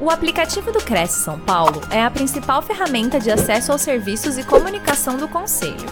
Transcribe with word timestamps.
O 0.00 0.10
aplicativo 0.10 0.70
do 0.70 0.78
Cresce 0.78 1.24
São 1.24 1.40
Paulo 1.40 1.80
é 1.90 2.00
a 2.00 2.08
principal 2.08 2.62
ferramenta 2.62 3.18
de 3.18 3.32
acesso 3.32 3.72
aos 3.72 3.82
serviços 3.82 4.38
e 4.38 4.44
comunicação 4.44 5.16
do 5.16 5.26
Conselho. 5.26 5.88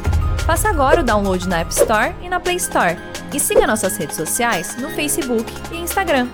Faça 0.46 0.68
agora 0.68 1.00
o 1.00 1.04
download 1.04 1.48
na 1.48 1.58
App 1.58 1.72
Store 1.72 2.14
e 2.22 2.28
na 2.28 2.38
Play 2.38 2.54
Store. 2.54 2.94
E 3.34 3.40
siga 3.40 3.66
nossas 3.66 3.96
redes 3.96 4.14
sociais 4.14 4.76
no 4.76 4.90
Facebook 4.90 5.44
e 5.72 5.78
Instagram. 5.78 6.28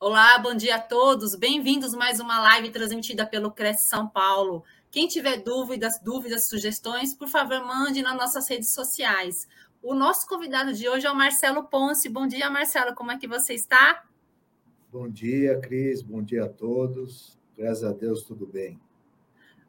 Olá, 0.00 0.38
bom 0.38 0.56
dia 0.56 0.74
a 0.74 0.80
todos. 0.80 1.36
Bem-vindos 1.36 1.94
mais 1.94 2.18
uma 2.18 2.40
live 2.40 2.70
transmitida 2.70 3.24
pelo 3.24 3.52
Cresce 3.52 3.86
São 3.86 4.08
Paulo. 4.08 4.64
Quem 4.90 5.06
tiver 5.06 5.36
dúvidas, 5.36 6.00
dúvidas, 6.02 6.48
sugestões, 6.48 7.14
por 7.14 7.28
favor, 7.28 7.64
mande 7.64 8.02
nas 8.02 8.16
nossas 8.16 8.48
redes 8.50 8.74
sociais. 8.74 9.46
O 9.82 9.94
nosso 9.94 10.28
convidado 10.28 10.74
de 10.74 10.86
hoje 10.86 11.06
é 11.06 11.10
o 11.10 11.14
Marcelo 11.14 11.64
Ponce. 11.64 12.06
Bom 12.10 12.26
dia, 12.26 12.50
Marcelo. 12.50 12.94
Como 12.94 13.12
é 13.12 13.18
que 13.18 13.26
você 13.26 13.54
está? 13.54 14.04
Bom 14.92 15.08
dia, 15.08 15.58
Cris. 15.58 16.02
Bom 16.02 16.22
dia 16.22 16.44
a 16.44 16.48
todos. 16.48 17.38
Graças 17.56 17.84
a 17.84 17.92
Deus, 17.92 18.22
tudo 18.24 18.46
bem. 18.46 18.78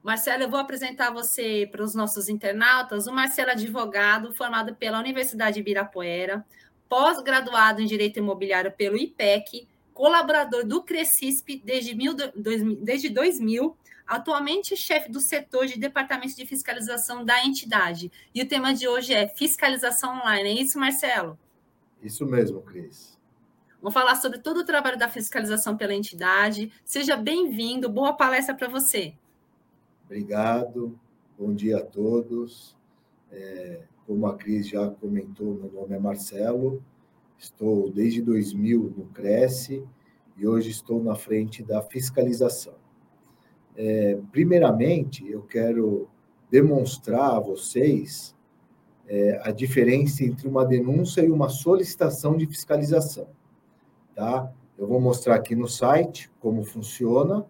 Marcelo, 0.03 0.43
eu 0.43 0.49
vou 0.49 0.59
apresentar 0.59 1.11
você 1.11 1.69
para 1.71 1.81
os 1.81 1.95
nossos 1.95 2.27
internautas. 2.27 3.07
O 3.07 3.13
Marcelo 3.13 3.51
é 3.51 3.53
advogado, 3.53 4.33
formado 4.33 4.75
pela 4.75 4.99
Universidade 4.99 5.53
de 5.53 5.59
Ibirapuera, 5.61 6.45
pós-graduado 6.89 7.81
em 7.81 7.85
Direito 7.85 8.19
Imobiliário 8.19 8.73
pelo 8.73 8.97
IPEC, 8.97 9.65
colaborador 9.93 10.65
do 10.65 10.83
Crescisp 10.83 11.61
desde, 11.63 11.95
mil, 11.95 12.13
desde 12.81 13.07
2000 13.07 13.77
atualmente 14.11 14.75
chefe 14.75 15.09
do 15.09 15.21
setor 15.21 15.67
de 15.67 15.79
departamento 15.79 16.35
de 16.35 16.45
fiscalização 16.45 17.23
da 17.23 17.45
entidade. 17.45 18.11
E 18.35 18.41
o 18.41 18.47
tema 18.47 18.73
de 18.73 18.85
hoje 18.85 19.13
é 19.13 19.25
fiscalização 19.25 20.19
online. 20.19 20.49
É 20.49 20.53
isso, 20.61 20.77
Marcelo? 20.77 21.39
Isso 22.03 22.25
mesmo, 22.25 22.61
Cris. 22.61 23.17
Vamos 23.81 23.93
falar 23.93 24.15
sobre 24.15 24.39
todo 24.39 24.57
o 24.57 24.65
trabalho 24.65 24.99
da 24.99 25.07
fiscalização 25.07 25.77
pela 25.77 25.93
entidade. 25.93 26.73
Seja 26.83 27.15
bem-vindo, 27.15 27.87
boa 27.87 28.11
palestra 28.11 28.53
para 28.53 28.67
você. 28.67 29.13
Obrigado, 30.03 30.99
bom 31.39 31.53
dia 31.53 31.77
a 31.77 31.85
todos. 31.85 32.75
É, 33.31 33.83
como 34.05 34.27
a 34.27 34.35
Cris 34.35 34.67
já 34.67 34.89
comentou, 34.89 35.53
meu 35.53 35.71
nome 35.71 35.95
é 35.95 35.99
Marcelo, 35.99 36.83
estou 37.37 37.89
desde 37.89 38.21
2000 38.21 38.93
no 38.97 39.05
Cresce 39.05 39.87
e 40.35 40.45
hoje 40.45 40.69
estou 40.69 41.01
na 41.01 41.15
frente 41.15 41.63
da 41.63 41.81
fiscalização. 41.81 42.81
É, 43.83 44.15
primeiramente, 44.31 45.27
eu 45.27 45.41
quero 45.41 46.07
demonstrar 46.51 47.31
a 47.31 47.39
vocês 47.39 48.35
é, 49.07 49.41
a 49.43 49.49
diferença 49.49 50.23
entre 50.23 50.47
uma 50.47 50.63
denúncia 50.63 51.21
e 51.21 51.31
uma 51.31 51.49
solicitação 51.49 52.37
de 52.37 52.45
fiscalização. 52.45 53.27
Tá? 54.13 54.51
Eu 54.77 54.85
vou 54.85 55.01
mostrar 55.01 55.33
aqui 55.33 55.55
no 55.55 55.67
site 55.67 56.29
como 56.39 56.63
funciona, 56.63 57.43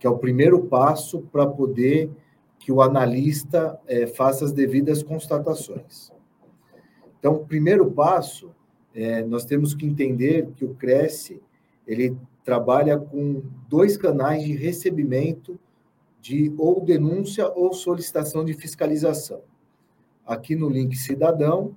que 0.00 0.06
é 0.06 0.10
o 0.10 0.18
primeiro 0.18 0.64
passo 0.64 1.20
para 1.30 1.46
poder 1.46 2.10
que 2.58 2.72
o 2.72 2.82
analista 2.82 3.78
é, 3.86 4.04
faça 4.08 4.44
as 4.44 4.52
devidas 4.52 5.00
constatações. 5.00 6.10
Então, 7.20 7.46
primeiro 7.46 7.88
passo, 7.88 8.50
é, 8.92 9.22
nós 9.22 9.44
temos 9.44 9.74
que 9.74 9.86
entender 9.86 10.48
que 10.56 10.64
o 10.64 10.74
Cresce 10.74 11.40
ele 11.86 12.16
trabalha 12.44 12.98
com 12.98 13.44
dois 13.68 13.96
canais 13.96 14.42
de 14.42 14.56
recebimento 14.56 15.56
de 16.20 16.52
ou 16.58 16.80
denúncia 16.80 17.48
ou 17.48 17.72
solicitação 17.72 18.44
de 18.44 18.52
fiscalização. 18.54 19.42
Aqui 20.26 20.54
no 20.54 20.68
link 20.68 20.96
cidadão, 20.96 21.76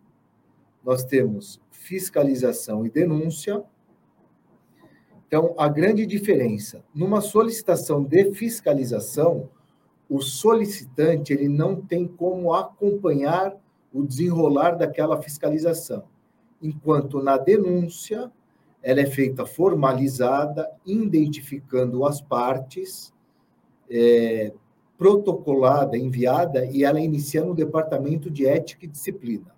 nós 0.84 1.04
temos 1.04 1.62
fiscalização 1.72 2.86
e 2.86 2.90
denúncia. 2.90 3.64
Então, 5.28 5.54
a 5.58 5.70
grande 5.70 6.06
diferença, 6.06 6.84
numa 6.94 7.22
solicitação 7.22 8.04
de 8.04 8.34
fiscalização, 8.34 9.50
o 10.10 10.22
solicitante 10.22 11.32
ele 11.32 11.48
não 11.48 11.78
tem 11.78 12.06
como 12.06 12.54
acompanhar 12.54 13.56
o 13.94 14.04
desenrolar 14.04 14.72
daquela 14.72 15.22
fiscalização, 15.22 16.04
enquanto 16.62 17.22
na 17.22 17.38
denúncia 17.38 18.32
ela 18.84 19.00
é 19.00 19.06
feita 19.06 19.46
formalizada, 19.46 20.70
identificando 20.86 22.04
as 22.06 22.20
partes, 22.20 23.11
é, 23.92 24.54
protocolada, 24.98 25.98
enviada, 25.98 26.66
e 26.66 26.84
ela 26.84 27.00
inicia 27.00 27.44
no 27.44 27.54
Departamento 27.54 28.30
de 28.30 28.46
Ética 28.46 28.86
e 28.86 28.88
Disciplina. 28.88 29.54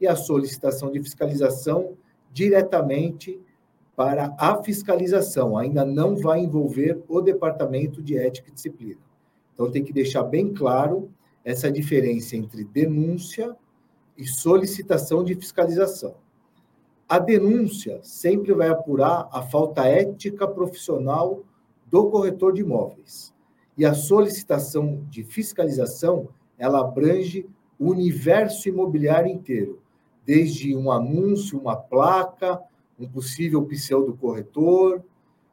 E 0.00 0.06
a 0.06 0.16
solicitação 0.16 0.90
de 0.90 1.02
fiscalização 1.02 1.96
diretamente 2.32 3.40
para 3.94 4.34
a 4.38 4.62
fiscalização, 4.62 5.56
ainda 5.56 5.84
não 5.84 6.16
vai 6.16 6.40
envolver 6.40 7.02
o 7.08 7.20
Departamento 7.20 8.02
de 8.02 8.16
Ética 8.16 8.50
e 8.50 8.52
Disciplina. 8.52 9.00
Então, 9.54 9.70
tem 9.70 9.82
que 9.82 9.92
deixar 9.92 10.22
bem 10.22 10.52
claro 10.52 11.10
essa 11.42 11.70
diferença 11.70 12.36
entre 12.36 12.62
denúncia 12.62 13.56
e 14.16 14.26
solicitação 14.26 15.24
de 15.24 15.34
fiscalização. 15.34 16.14
A 17.08 17.18
denúncia 17.18 18.00
sempre 18.02 18.52
vai 18.52 18.68
apurar 18.68 19.28
a 19.32 19.42
falta 19.42 19.86
ética 19.86 20.46
profissional 20.46 21.44
do 21.86 22.10
corretor 22.10 22.52
de 22.52 22.62
imóveis. 22.62 23.32
E 23.76 23.84
a 23.84 23.94
solicitação 23.94 25.04
de 25.10 25.22
fiscalização, 25.22 26.28
ela 26.58 26.80
abrange 26.80 27.46
o 27.78 27.90
universo 27.90 28.68
imobiliário 28.68 29.30
inteiro, 29.30 29.80
desde 30.24 30.74
um 30.74 30.90
anúncio, 30.90 31.58
uma 31.58 31.76
placa, 31.76 32.60
um 32.98 33.06
possível 33.06 33.62
pseudo 33.66 34.16
corretor, 34.16 35.02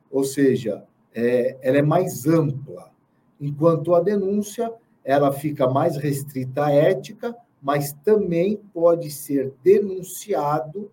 ou 0.10 0.24
seja, 0.24 0.86
é, 1.14 1.58
ela 1.62 1.78
é 1.78 1.82
mais 1.82 2.26
ampla, 2.26 2.92
enquanto 3.40 3.94
a 3.94 4.00
denúncia 4.00 4.74
ela 5.04 5.32
fica 5.32 5.68
mais 5.68 5.98
restrita 5.98 6.66
à 6.66 6.72
ética, 6.72 7.36
mas 7.62 7.94
também 8.04 8.60
pode 8.74 9.12
ser 9.12 9.54
denunciado 9.64 10.90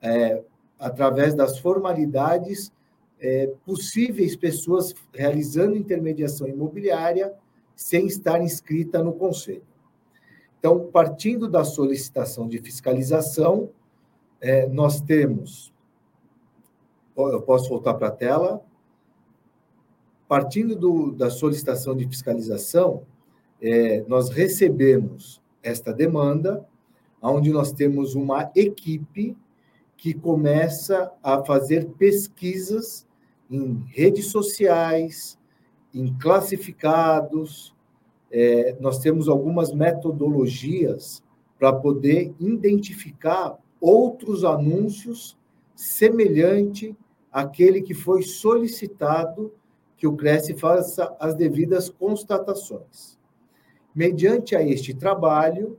é, 0.00 0.42
através 0.78 1.34
das 1.34 1.58
formalidades 1.58 2.72
é, 3.20 3.52
possíveis 3.64 4.34
pessoas 4.34 4.94
realizando 5.12 5.76
intermediação 5.76 6.48
imobiliária 6.48 7.34
sem 7.76 8.06
estar 8.06 8.42
inscrita 8.42 9.02
no 9.02 9.12
conselho. 9.12 9.62
Então, 10.58 10.90
partindo 10.92 11.48
da 11.48 11.64
solicitação 11.64 12.48
de 12.48 12.58
fiscalização, 12.58 13.70
é, 14.40 14.66
nós 14.66 15.00
temos. 15.00 15.72
Eu 17.16 17.42
posso 17.42 17.68
voltar 17.68 17.94
para 17.94 18.08
a 18.08 18.12
tela? 18.12 18.62
Partindo 20.26 20.76
do, 20.76 21.12
da 21.12 21.28
solicitação 21.28 21.96
de 21.96 22.06
fiscalização, 22.06 23.04
é, 23.60 24.02
nós 24.06 24.30
recebemos 24.30 25.42
esta 25.62 25.92
demanda, 25.92 26.66
onde 27.20 27.50
nós 27.50 27.72
temos 27.72 28.14
uma 28.14 28.50
equipe 28.54 29.36
que 29.96 30.14
começa 30.14 31.12
a 31.22 31.44
fazer 31.44 31.86
pesquisas 31.98 33.06
em 33.50 33.84
redes 33.88 34.26
sociais, 34.26 35.38
em 35.92 36.16
classificados. 36.18 37.74
É, 38.30 38.76
nós 38.80 38.98
temos 39.00 39.28
algumas 39.28 39.72
metodologias 39.72 41.22
para 41.58 41.72
poder 41.72 42.32
identificar 42.38 43.58
outros 43.80 44.44
anúncios 44.44 45.36
semelhante 45.74 46.96
àquele 47.32 47.82
que 47.82 47.94
foi 47.94 48.22
solicitado 48.22 49.52
que 49.96 50.06
o 50.06 50.16
Cresce 50.16 50.54
faça 50.54 51.14
as 51.18 51.34
devidas 51.34 51.90
constatações. 51.90 53.18
Mediante 53.94 54.54
a 54.54 54.62
este 54.62 54.94
trabalho, 54.94 55.78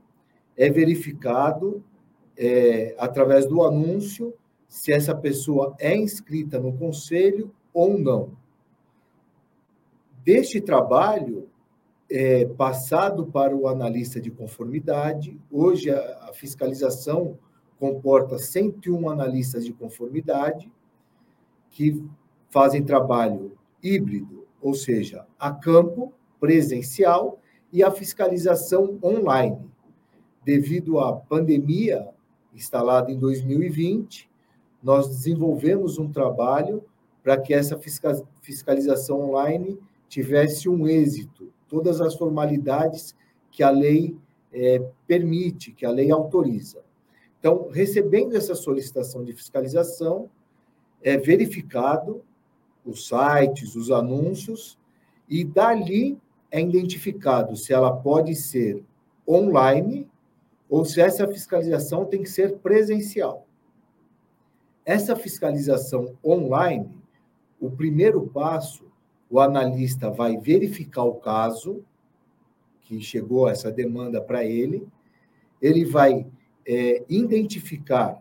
é 0.56 0.70
verificado 0.70 1.82
é, 2.36 2.94
através 2.98 3.46
do 3.46 3.62
anúncio, 3.62 4.34
se 4.68 4.92
essa 4.92 5.14
pessoa 5.14 5.74
é 5.78 5.96
inscrita 5.96 6.58
no 6.58 6.72
conselho 6.72 7.52
ou 7.72 7.98
não. 7.98 8.36
Deste 10.24 10.60
trabalho, 10.60 11.48
é, 12.10 12.44
passado 12.44 13.26
para 13.26 13.56
o 13.56 13.66
analista 13.66 14.20
de 14.20 14.30
conformidade, 14.30 15.40
hoje 15.50 15.90
a, 15.90 16.28
a 16.28 16.32
fiscalização 16.32 17.38
comporta 17.78 18.38
101 18.38 19.08
analistas 19.08 19.64
de 19.64 19.72
conformidade 19.72 20.70
que 21.70 22.04
fazem 22.50 22.84
trabalho 22.84 23.56
híbrido, 23.82 24.46
ou 24.60 24.74
seja, 24.74 25.26
a 25.38 25.50
campo, 25.50 26.12
presencial, 26.38 27.40
e 27.72 27.82
a 27.82 27.90
fiscalização 27.90 28.98
online. 29.02 29.58
Devido 30.44 31.00
à 31.00 31.16
pandemia, 31.16 32.06
instalada 32.54 33.10
em 33.10 33.18
2020, 33.18 34.30
nós 34.82 35.08
desenvolvemos 35.08 35.98
um 35.98 36.12
trabalho 36.12 36.84
para 37.22 37.36
que 37.36 37.54
essa 37.54 37.78
fiscalização 38.40 39.30
online 39.30 39.78
tivesse 40.08 40.68
um 40.68 40.86
êxito, 40.86 41.52
todas 41.68 42.00
as 42.00 42.14
formalidades 42.14 43.14
que 43.50 43.62
a 43.62 43.70
lei 43.70 44.16
é, 44.52 44.82
permite, 45.06 45.72
que 45.72 45.86
a 45.86 45.90
lei 45.90 46.10
autoriza. 46.10 46.82
Então, 47.38 47.68
recebendo 47.70 48.36
essa 48.36 48.54
solicitação 48.54 49.24
de 49.24 49.32
fiscalização, 49.32 50.28
é 51.02 51.16
verificado 51.16 52.22
os 52.84 53.08
sites, 53.08 53.74
os 53.74 53.90
anúncios, 53.90 54.78
e 55.28 55.44
dali 55.44 56.18
é 56.50 56.60
identificado 56.60 57.56
se 57.56 57.72
ela 57.72 57.90
pode 57.96 58.34
ser 58.34 58.84
online 59.26 60.08
ou 60.68 60.84
se 60.84 61.00
essa 61.00 61.26
fiscalização 61.26 62.04
tem 62.04 62.22
que 62.22 62.30
ser 62.30 62.58
presencial. 62.58 63.46
Essa 64.84 65.14
fiscalização 65.16 66.16
online, 66.24 66.90
o 67.62 67.70
primeiro 67.70 68.26
passo, 68.26 68.84
o 69.30 69.38
analista 69.38 70.10
vai 70.10 70.36
verificar 70.36 71.04
o 71.04 71.14
caso 71.14 71.84
que 72.80 73.00
chegou 73.00 73.48
essa 73.48 73.70
demanda 73.70 74.20
para 74.20 74.44
ele, 74.44 74.84
ele 75.60 75.84
vai 75.84 76.26
é, 76.66 77.04
identificar 77.08 78.20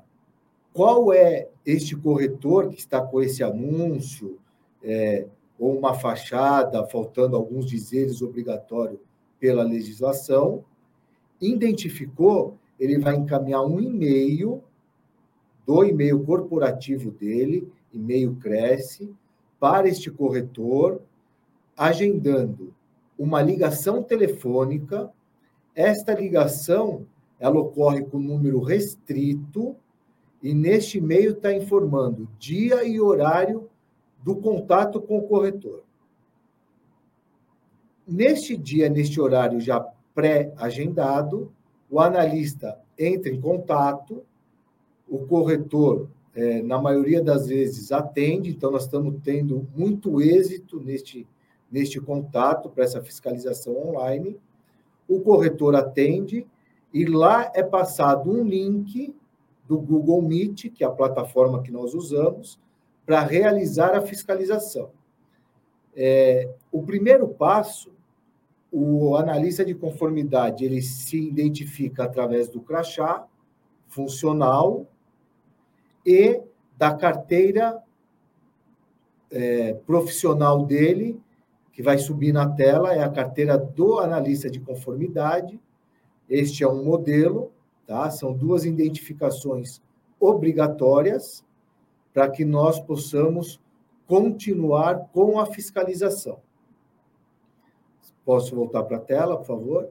qual 0.72 1.12
é 1.12 1.50
este 1.66 1.96
corretor 1.96 2.70
que 2.70 2.78
está 2.78 3.02
com 3.02 3.20
esse 3.20 3.44
anúncio, 3.44 4.38
é, 4.84 5.26
ou 5.58 5.76
uma 5.76 5.96
fachada, 5.96 6.88
faltando 6.88 7.36
alguns 7.36 7.66
dizeres 7.66 8.22
obrigatórios 8.22 9.00
pela 9.40 9.64
legislação, 9.64 10.64
identificou, 11.42 12.60
ele 12.80 13.00
vai 13.00 13.16
encaminhar 13.16 13.66
um 13.66 13.80
e-mail 13.82 14.64
do 15.66 15.84
e-mail 15.84 16.24
corporativo 16.24 17.10
dele, 17.10 17.68
e-mail 17.92 18.36
Cresce, 18.36 19.12
para 19.62 19.88
este 19.88 20.10
corretor, 20.10 21.04
agendando 21.78 22.74
uma 23.16 23.44
ligação 23.44 24.02
telefônica. 24.02 25.13
Esta 25.75 26.16
ligação 26.16 27.06
ela 27.40 27.60
ocorre 27.60 28.04
com 28.04 28.18
número 28.18 28.60
restrito 28.60 29.75
e 30.42 30.56
neste 30.56 30.98
e-mail 30.98 31.34
está 31.34 31.54
informando 31.54 32.28
dia 32.40 32.84
e 32.84 33.00
horário 33.00 33.69
do 34.24 34.36
contato 34.36 35.00
com 35.00 35.19
o 35.19 35.28
corretor. 35.28 35.84
Neste 38.08 38.58
dia, 38.58 38.90
neste 38.90 39.22
horário 39.22 39.60
já 39.60 39.80
pré-agendado, 40.16 41.54
o 41.88 42.00
analista 42.00 42.80
entra 42.98 43.31
em 43.31 43.40
contato, 43.40 44.24
o 45.08 45.19
corretor, 45.19 46.10
é, 46.33 46.62
na 46.62 46.80
maioria 46.81 47.22
das 47.22 47.48
vezes, 47.48 47.92
atende, 47.92 48.50
então 48.50 48.72
nós 48.72 48.83
estamos 48.83 49.16
tendo 49.24 49.68
muito 49.75 50.22
êxito 50.22 50.80
neste, 50.80 51.28
neste 51.69 52.00
contato 52.00 52.69
para 52.69 52.83
essa 52.83 53.01
fiscalização 53.01 53.89
online. 53.89 54.39
O 55.07 55.19
corretor 55.19 55.75
atende 55.75 56.48
e 56.94 57.06
lá 57.06 57.51
é 57.54 57.63
passado 57.63 58.31
um 58.31 58.44
link 58.44 59.13
do 59.68 59.78
Google 59.78 60.22
Meet, 60.22 60.69
que 60.69 60.83
é 60.83 60.88
a 60.88 60.92
plataforma 60.92 61.62
que 61.62 61.72
nós 61.72 61.94
usamos, 61.94 62.60
para 63.06 63.22
realizar 63.22 63.95
a 63.95 64.01
fiscalização. 64.01 64.89
É, 65.95 66.50
o 66.72 66.81
primeiro 66.84 67.27
passo, 67.27 67.92
o 68.72 69.18
analista 69.18 69.66
de 69.66 69.75
conformidade 69.75 70.63
ele 70.63 70.81
se 70.81 71.18
identifica 71.18 72.06
através 72.06 72.48
do 72.48 72.62
crachá 72.62 73.25
funcional 73.88 74.88
e 76.06 76.42
da 76.77 76.94
carteira 76.94 77.81
é, 79.30 79.74
profissional 79.86 80.65
dele, 80.65 81.21
que 81.71 81.81
vai 81.81 81.98
subir 81.98 82.33
na 82.33 82.50
tela, 82.50 82.94
é 82.94 83.03
a 83.03 83.09
carteira 83.09 83.57
do 83.57 84.00
analista 84.00 84.50
de 84.50 84.59
conformidade. 84.59 85.59
Este 86.30 86.63
é 86.63 86.68
um 86.68 86.83
modelo, 86.83 87.51
tá? 87.86 88.09
São 88.09 88.33
duas 88.33 88.65
identificações 88.65 89.81
obrigatórias 90.19 91.45
para 92.13 92.30
que 92.30 92.44
nós 92.44 92.80
possamos 92.80 93.59
continuar 94.06 95.07
com 95.13 95.39
a 95.39 95.45
fiscalização. 95.45 96.39
Posso 98.25 98.56
voltar 98.56 98.83
para 98.83 98.98
a 98.98 99.01
tela, 99.01 99.38
por 99.38 99.45
favor? 99.45 99.89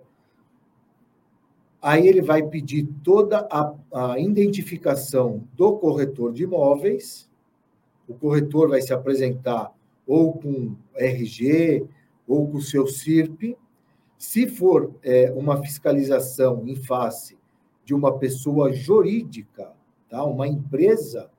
Aí 1.83 2.07
ele 2.07 2.21
vai 2.21 2.43
pedir 2.43 2.87
toda 3.03 3.49
a, 3.51 3.75
a, 3.93 4.19
identificação 4.19 5.45
do 5.55 5.79
corretor 5.79 6.33
de 6.33 6.43
imóveis. 6.43 7.29
O 8.07 8.15
corretor 8.15 8.69
vai 8.69 8.83
se 8.83 8.93
apresentar 8.93 9.73
ou 10.07 10.35
com 10.35 10.75
RG 10.95 11.87
ou 12.29 12.51
com 12.51 12.61
seu 12.61 12.87
CIRP. 12.87 13.57
Se 14.19 14.47
for 14.47 14.93
é, 15.03 15.33
uma 15.35 15.63
fiscalização 15.63 16.63
em 16.67 16.77
face 16.77 17.39
de 17.83 17.95
uma 17.95 18.19
pessoa 18.19 18.71
jurídica, 18.73 19.73
tá? 20.09 20.23
uma 20.25 20.47
empresa, 20.47 21.31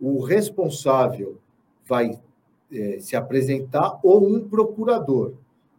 o 0.00 0.22
responsável 0.22 1.38
vai 1.84 2.20
é, 2.70 3.00
se 3.00 3.16
apresentar 3.16 3.98
ou 4.02 4.24
um 4.24 4.48
procurador. 4.48 5.34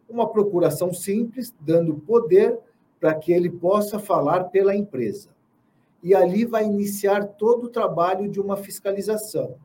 Uma 0.06 0.28
procuração 0.28 0.92
simples, 0.92 1.54
dando 1.58 1.94
poder 1.94 2.58
para 3.04 3.14
que 3.16 3.34
ele 3.34 3.50
possa 3.50 3.98
falar 3.98 4.44
pela 4.44 4.74
empresa. 4.74 5.28
E 6.02 6.14
ali 6.14 6.46
vai 6.46 6.64
iniciar 6.64 7.26
todo 7.26 7.64
o 7.64 7.68
trabalho 7.68 8.30
de 8.30 8.40
uma 8.40 8.56
fiscalização. 8.56 9.56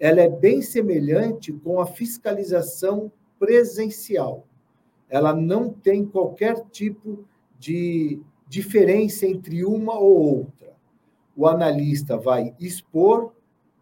Ela 0.00 0.22
é 0.22 0.28
bem 0.30 0.62
semelhante 0.62 1.52
com 1.52 1.78
a 1.82 1.86
fiscalização 1.86 3.12
presencial. 3.38 4.46
Ela 5.06 5.34
não 5.34 5.68
tem 5.68 6.06
qualquer 6.06 6.64
tipo 6.70 7.26
de 7.58 8.22
diferença 8.48 9.26
entre 9.26 9.62
uma 9.62 9.98
ou 9.98 10.38
outra. 10.38 10.72
O 11.36 11.46
analista 11.46 12.16
vai 12.16 12.54
expor 12.58 13.34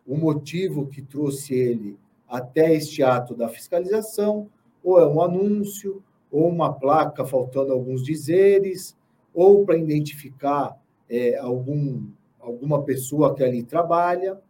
o 0.04 0.16
motivo 0.16 0.88
que 0.88 1.00
trouxe 1.00 1.54
ele 1.54 1.96
até 2.28 2.74
este 2.74 3.04
ato 3.04 3.36
da 3.36 3.48
fiscalização, 3.48 4.50
ou 4.82 4.98
é 4.98 5.06
um 5.06 5.22
anúncio, 5.22 6.02
ou 6.34 6.48
uma 6.48 6.72
placa 6.72 7.24
faltando 7.24 7.72
alguns 7.72 8.02
dizeres, 8.02 8.96
ou 9.32 9.64
para 9.64 9.78
identificar 9.78 10.76
é, 11.08 11.38
algum, 11.38 12.08
alguma 12.40 12.82
pessoa 12.82 13.32
que 13.36 13.44
ali 13.44 13.62
trabalha. 13.62 14.40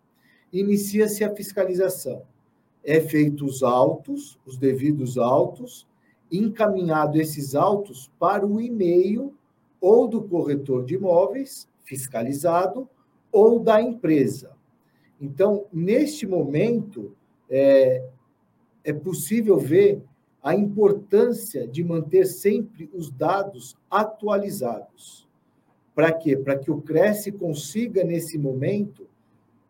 Inicia-se 0.50 1.22
a 1.22 1.34
fiscalização. 1.34 2.22
É 2.82 3.02
feito 3.02 3.44
os 3.44 3.62
autos, 3.62 4.40
os 4.46 4.56
devidos 4.56 5.19
autos, 5.19 5.86
encaminhado 6.32 7.20
esses 7.20 7.54
autos 7.54 8.10
para 8.19 8.46
o 8.46 8.58
e-mail 8.58 9.34
ou 9.78 10.08
do 10.08 10.22
corretor 10.22 10.87
de 10.87 10.94
imóveis 10.94 11.69
fiscalizado 11.82 12.88
ou 13.30 13.58
da 13.58 13.82
empresa. 13.82 14.52
Então, 15.20 15.66
neste 15.70 16.26
momento, 16.26 17.14
é, 17.50 18.08
é 18.82 18.92
possível 18.94 19.59
ver 19.59 20.02
a 20.44 20.54
importância 20.54 21.66
de 21.66 21.82
manter 21.82 22.26
sempre 22.26 22.90
os 22.92 23.10
dados 23.10 23.74
atualizados. 23.90 25.26
Para 25.94 26.12
quê? 26.12 26.36
Para 26.36 26.58
que 26.58 26.70
o 26.70 26.82
Cresce 26.82 27.32
consiga, 27.32 28.04
nesse 28.04 28.36
momento, 28.36 29.08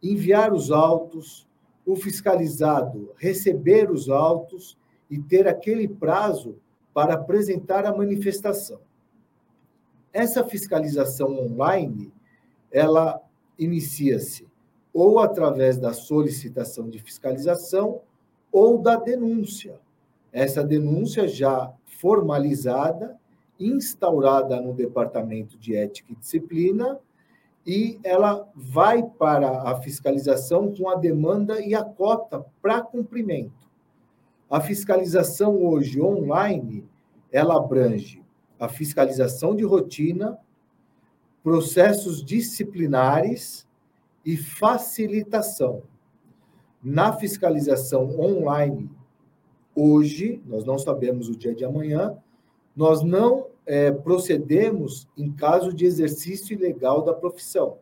enviar 0.03 0.53
os 0.53 0.73
autos, 0.73 1.47
o 1.87 1.95
fiscalizado 1.95 3.13
receber 3.17 3.89
os 3.89 4.09
autos 4.09 4.77
e 5.09 5.17
ter 5.17 5.47
aquele 5.47 5.87
prazo 5.87 6.57
para 6.93 7.15
apresentar 7.15 7.87
a 7.87 7.97
manifestação. 7.97 8.81
Essa 10.13 10.43
fiscalização 10.43 11.39
online, 11.39 12.13
ela 12.73 13.23
inicia-se 13.57 14.45
ou 14.93 15.21
através 15.21 15.79
da 15.79 15.93
solicitação 15.93 16.89
de 16.89 16.99
fiscalização 16.99 18.01
ou 18.51 18.79
da 18.79 18.97
denúncia. 18.97 19.84
Essa 20.35 20.65
denúncia 20.65 21.29
já 21.29 21.73
formalizada, 21.85 23.17
instaurada 23.59 24.61
no 24.61 24.75
Departamento 24.75 25.57
de 25.57 25.77
Ética 25.77 26.13
e 26.13 26.17
Disciplina, 26.17 26.99
e 27.65 28.01
ela 28.03 28.49
vai 28.53 29.05
para 29.05 29.63
a 29.63 29.81
fiscalização 29.81 30.75
com 30.75 30.89
a 30.89 30.97
demanda 30.97 31.61
e 31.61 31.73
a 31.73 31.85
cota 31.85 32.45
para 32.61 32.83
cumprimento. 32.83 33.71
A 34.51 34.61
fiscalização 34.61 35.65
hoje 35.65 36.03
online, 36.03 36.85
ela 37.31 37.57
abrange 37.57 38.21
a 38.59 38.69
fiscalização 38.69 39.55
de 39.55 39.63
rotina, 39.63 40.37
processos 41.45 42.25
disciplinares 42.25 43.69
e 44.25 44.37
facilitação. 44.37 45.85
Na 46.83 47.13
fiscalização 47.13 48.19
online, 48.19 48.91
hoje, 49.75 50.43
nós 50.47 50.65
não 50.65 50.79
sabemos 50.79 51.29
o 51.29 51.37
dia 51.37 51.55
de 51.55 51.65
amanhã, 51.65 52.17
nós 52.77 53.03
não 53.03 53.47
é, 53.67 53.91
procedemos 53.91 55.09
em 55.17 55.31
caso 55.33 55.73
de 55.73 55.85
exercício 55.85 56.55
ilegal 56.55 57.03
da 57.03 57.13
profissão. 57.13 57.79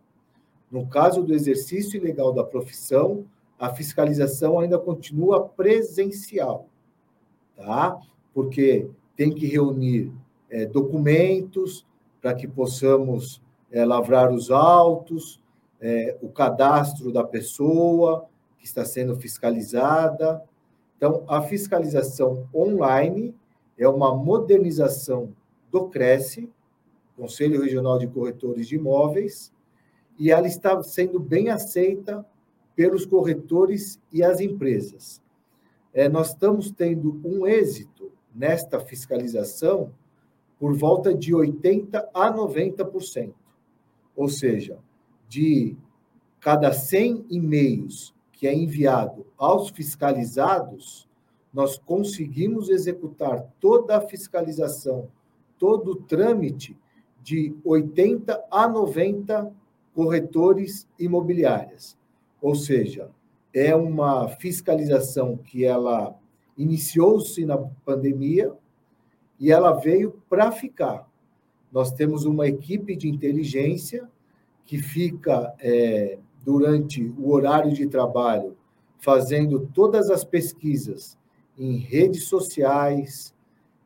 No 0.71 0.87
caso 0.87 1.23
do 1.23 1.35
exercício 1.35 1.97
ilegal 1.97 2.33
da 2.33 2.45
profissão, 2.45 3.27
a 3.59 3.69
fiscalização 3.71 4.59
ainda 4.59 4.79
continua 4.79 5.49
presencial, 5.49 6.67
tá? 7.57 8.01
Porque 8.35 8.89
tem 9.17 9.33
que 9.33 9.47
reunir 9.47 10.11
é, 10.51 10.67
documentos 10.67 11.87
para 12.21 12.35
que 12.35 12.49
possamos 12.49 13.43
é, 13.71 13.85
lavrar 13.85 14.33
os 14.33 14.51
autos, 14.51 15.41
é, 15.81 16.17
o 16.23 16.29
cadastro 16.29 17.13
da 17.13 17.25
pessoa, 17.25 18.27
que 18.59 18.67
está 18.67 18.85
sendo 18.85 19.17
fiscalizada. 19.17 20.43
Então, 21.03 21.25
a 21.27 21.43
fiscalização 21.43 22.49
online 22.55 23.35
é 23.77 23.89
uma 23.89 24.15
modernização 24.15 25.35
do 25.69 25.89
Cresce, 25.89 26.49
Conselho 27.17 27.61
Regional 27.61 27.99
de 27.99 28.07
Corretores 28.07 28.69
de 28.69 28.77
Imóveis, 28.77 29.53
e 30.17 30.31
ela 30.31 30.47
está 30.47 30.81
sendo 30.85 31.19
bem 31.19 31.49
aceita 31.49 32.25
pelos 32.77 33.05
corretores 33.05 34.01
e 34.13 34.23
as 34.23 34.39
empresas. 34.39 35.21
É, 35.93 36.09
nós 36.09 36.29
estamos 36.29 36.71
tendo 36.71 37.21
um 37.25 37.49
êxito 37.49 38.13
nesta 38.33 38.79
fiscalização 38.79 39.93
por 40.57 40.73
volta 40.73 41.13
de 41.13 41.33
80% 41.33 42.11
a 42.15 42.33
90%. 42.33 43.35
Ou 44.15 44.29
seja, 44.29 44.79
de 45.29 45.77
cada 46.39 46.73
100 46.73 47.27
e-mails 47.29 48.15
que 48.43 48.49
é 48.49 48.53
enviado 48.53 49.25
aos 49.39 49.71
fiscalizados, 49.71 51.09
nós 51.55 51.79
conseguimos 51.79 52.69
executar 52.71 53.47
toda 53.61 53.97
a 53.97 54.01
fiscalização, 54.01 55.07
todo 55.57 55.93
o 55.93 55.95
trâmite 55.95 56.77
de 57.23 57.55
80 57.65 58.45
a 58.51 58.67
90 58.67 59.49
corretores 59.95 60.89
imobiliárias. 60.99 61.97
Ou 62.41 62.57
seja, 62.57 63.11
é 63.55 63.77
uma 63.77 64.27
fiscalização 64.27 65.37
que 65.37 65.65
ela 65.65 66.13
iniciou-se 66.59 67.47
na 67.47 67.57
pandemia 67.57 68.53
e 69.39 69.53
ela 69.53 69.71
veio 69.71 70.21
para 70.29 70.51
ficar. 70.51 71.09
Nós 71.71 71.93
temos 71.93 72.25
uma 72.25 72.49
equipe 72.49 72.97
de 72.97 73.09
inteligência 73.09 74.11
que 74.67 74.79
fica 74.79 75.55
é, 75.61 76.19
durante 76.45 77.03
o 77.19 77.31
horário 77.31 77.73
de 77.73 77.87
trabalho 77.87 78.57
fazendo 78.99 79.69
todas 79.75 80.11
as 80.11 80.25
pesquisas 80.25 81.19
em 81.59 81.77
redes 81.77 82.29
sociais, 82.29 83.35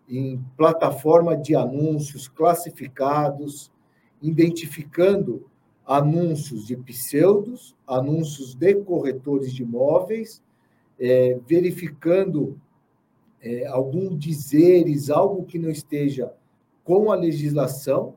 em 0.06 0.38
plataforma 0.56 1.34
de 1.34 1.54
anúncios 1.56 2.28
classificados, 2.28 3.72
identificando 4.20 5.46
anúncios 5.86 6.66
de 6.66 6.76
pseudos, 6.76 7.74
anúncios 7.86 8.54
de 8.54 8.74
corretores 8.74 9.54
de 9.54 9.62
imóveis, 9.62 10.42
é, 11.00 11.38
verificando 11.46 12.60
é, 13.40 13.66
algum 13.66 14.14
dizeres, 14.16 15.08
algo 15.08 15.44
que 15.44 15.58
não 15.58 15.70
esteja 15.70 16.32
com 16.84 17.10
a 17.10 17.16
legislação, 17.16 18.14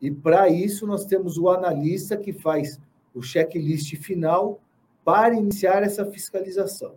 e 0.00 0.10
para 0.10 0.48
isso 0.48 0.84
nós 0.86 1.04
temos 1.04 1.38
o 1.38 1.48
analista 1.48 2.16
que 2.16 2.32
faz 2.32 2.80
o 3.14 3.22
checklist 3.22 3.94
final 3.96 4.60
para 5.04 5.34
iniciar 5.34 5.82
essa 5.82 6.04
fiscalização. 6.06 6.94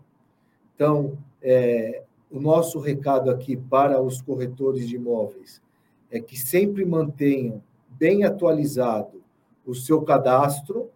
Então, 0.75 1.17
é, 1.41 2.03
o 2.31 2.39
nosso 2.39 2.79
recado 2.79 3.29
aqui 3.29 3.55
para 3.55 4.01
os 4.01 4.21
corretores 4.21 4.87
de 4.87 4.95
imóveis 4.95 5.61
é 6.09 6.19
que 6.19 6.37
sempre 6.37 6.85
mantenham 6.85 7.61
bem 7.89 8.23
atualizado 8.23 9.21
o 9.65 9.75
seu 9.75 10.01
cadastro, 10.01 10.89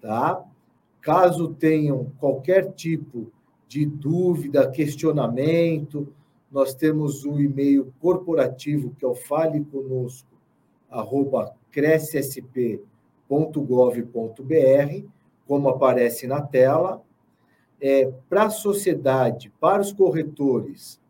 tá? 0.00 0.44
Caso 1.00 1.54
tenham 1.54 2.10
qualquer 2.18 2.72
tipo 2.72 3.30
de 3.68 3.86
dúvida, 3.86 4.70
questionamento, 4.70 6.12
nós 6.50 6.74
temos 6.74 7.24
o 7.24 7.40
e-mail 7.40 7.92
corporativo 8.00 8.94
que 8.98 9.04
é 9.04 9.08
o 9.08 9.14
fale 9.14 9.64
crescsp.gov.br, 13.34 15.06
como 15.46 15.68
aparece 15.68 16.26
na 16.26 16.40
tela. 16.40 17.02
É, 17.80 18.10
para 18.28 18.44
a 18.44 18.50
sociedade, 18.50 19.52
para 19.60 19.82
os 19.82 19.92
corretores, 19.92 21.00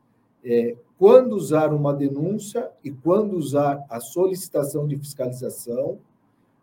é, 0.44 0.76
quando 0.98 1.34
usar 1.34 1.72
uma 1.72 1.94
denúncia 1.94 2.70
e 2.82 2.90
quando 2.90 3.36
usar 3.36 3.84
a 3.88 4.00
solicitação 4.00 4.86
de 4.86 4.96
fiscalização. 4.96 5.98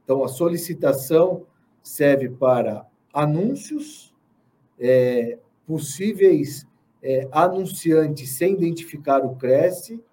Então, 0.04 0.24
a 0.24 0.28
solicitação 0.28 1.46
serve 1.82 2.30
para 2.30 2.86
anúncios, 3.14 4.14
é, 4.80 5.38
possíveis 5.66 6.68
é, 7.02 7.28
anunciantes 7.32 8.32
sem 8.36 8.54
identificar 8.54 9.24
o 9.26 9.36
Cresce, 9.36 10.04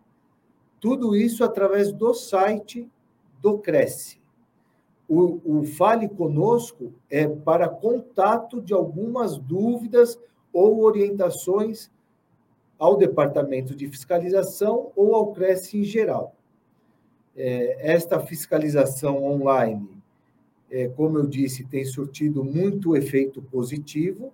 tudo 0.79 1.17
isso 1.17 1.43
através 1.43 1.93
do 1.93 2.15
site 2.15 2.89
do 3.41 3.59
Cresce. 3.59 4.19
O, 5.09 5.59
o 5.61 5.65
Fale 5.65 6.09
Conosco 6.09 6.93
é 7.09 7.27
para 7.27 7.69
contato 7.69 8.61
de 8.61 8.75
algumas 8.75 9.39
dúvidas 9.39 10.19
ou 10.53 10.81
orientações 10.83 11.91
ao 12.79 12.97
Departamento 12.97 13.75
de 13.75 13.89
Fiscalização 13.89 14.93
ou 14.95 15.15
ao 15.15 15.33
Cresce 15.33 15.79
em 15.79 15.85
geral. 15.85 16.35
É, 17.35 17.93
esta 17.93 18.21
fiscalização 18.21 19.25
online, 19.25 19.89
é, 20.71 20.89
como 20.89 21.19
eu 21.19 21.27
disse, 21.27 21.65
tem 21.65 21.85
surtido 21.85 22.45
muito 22.45 22.97
efeito 22.97 23.41
positivo. 23.41 24.33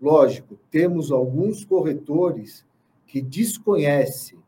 Lógico, 0.00 0.58
temos 0.70 1.12
alguns 1.12 1.64
corretores 1.64 2.64
que 3.06 3.22
desconhecem 3.22 4.38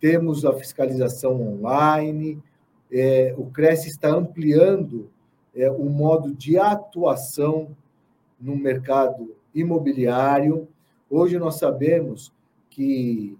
temos 0.00 0.44
a 0.44 0.52
fiscalização 0.54 1.40
online, 1.40 2.42
é, 2.90 3.32
o 3.38 3.46
Cresce 3.46 3.90
está 3.90 4.08
ampliando 4.08 5.08
é, 5.54 5.70
o 5.70 5.84
modo 5.84 6.34
de 6.34 6.58
atuação 6.58 7.68
no 8.40 8.56
mercado 8.56 9.36
imobiliário. 9.54 10.66
Hoje 11.08 11.38
nós 11.38 11.60
sabemos 11.60 12.32
que 12.68 13.38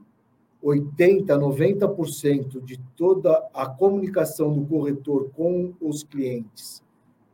80%, 0.65 1.27
90% 1.27 2.65
de 2.65 2.79
toda 2.97 3.47
a 3.53 3.67
comunicação 3.67 4.53
do 4.53 4.65
corretor 4.65 5.31
com 5.37 5.75
os 5.79 6.03
clientes 6.03 6.83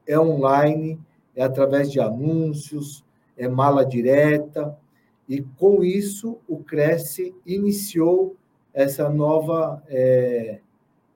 é 0.04 0.18
online, 0.18 0.98
é 1.36 1.42
através 1.42 1.92
de 1.92 2.00
anúncios, 2.00 3.04
é 3.36 3.46
mala 3.46 3.86
direta, 3.86 4.76
e 5.28 5.40
com 5.40 5.84
isso 5.84 6.38
o 6.48 6.58
Cresce 6.58 7.32
iniciou 7.46 8.34
essa 8.74 9.08
nova 9.08 9.80
é, 9.86 10.60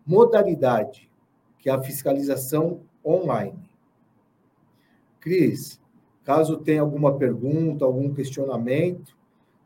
modalidade, 0.06 1.10
que 1.58 1.68
é 1.68 1.72
a 1.72 1.82
fiscalização 1.82 2.80
online. 3.04 3.68
Cris, 5.18 5.80
caso 6.22 6.58
tenha 6.58 6.82
alguma 6.82 7.16
pergunta, 7.16 7.84
algum 7.84 8.14
questionamento, 8.14 9.16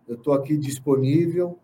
eu 0.08 0.14
estou 0.14 0.32
aqui 0.32 0.56
disponível 0.56 1.58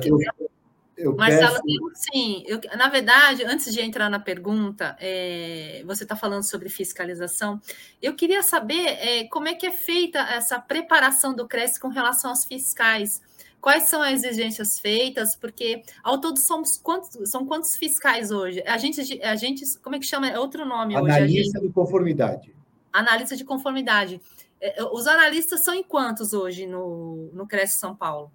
tenho 0.00 0.22
é. 0.22 0.54
Eu, 0.96 1.10
eu 1.10 1.16
Marcelo, 1.16 1.60
peço... 1.62 1.90
sim, 1.94 2.44
eu, 2.46 2.60
na 2.76 2.88
verdade, 2.88 3.44
antes 3.44 3.72
de 3.72 3.80
entrar 3.80 4.08
na 4.08 4.20
pergunta, 4.20 4.96
é, 5.00 5.82
você 5.84 6.04
está 6.04 6.14
falando 6.14 6.48
sobre 6.48 6.68
fiscalização, 6.68 7.60
eu 8.00 8.14
queria 8.14 8.42
saber 8.42 8.86
é, 8.86 9.24
como 9.24 9.48
é 9.48 9.54
que 9.54 9.66
é 9.66 9.72
feita 9.72 10.20
essa 10.20 10.58
preparação 10.60 11.34
do 11.34 11.48
CRES 11.48 11.78
com 11.78 11.88
relação 11.88 12.30
aos 12.30 12.44
fiscais. 12.44 13.20
Quais 13.60 13.88
são 13.88 14.02
as 14.02 14.22
exigências 14.22 14.78
feitas? 14.78 15.34
Porque 15.36 15.82
ao 16.02 16.20
todo 16.20 16.38
somos 16.38 16.76
quantos, 16.76 17.30
são 17.30 17.46
quantos 17.46 17.76
fiscais 17.76 18.30
hoje? 18.30 18.62
A 18.66 18.76
gente, 18.76 19.22
a 19.22 19.34
gente, 19.34 19.64
como 19.82 19.96
é 19.96 19.98
que 19.98 20.06
chama? 20.06 20.28
É 20.28 20.38
outro 20.38 20.64
nome 20.66 20.94
Analista 20.94 21.58
hoje. 21.58 21.68
de 21.68 21.72
conformidade. 21.72 22.54
Analista 22.92 23.36
de 23.36 23.44
conformidade. 23.44 24.20
É, 24.60 24.84
os 24.84 25.06
analistas 25.06 25.64
são 25.64 25.74
em 25.74 25.82
quantos 25.82 26.32
hoje 26.32 26.66
no, 26.66 27.30
no 27.32 27.46
CRES 27.48 27.78
São 27.78 27.96
Paulo? 27.96 28.30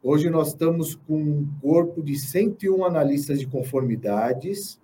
Hoje 0.00 0.30
nós 0.30 0.48
estamos 0.48 0.94
com 0.94 1.20
um 1.20 1.48
corpo 1.60 2.00
de 2.00 2.16
101 2.16 2.84
analistas 2.84 3.40
de 3.40 3.48
conformidades, 3.48 4.80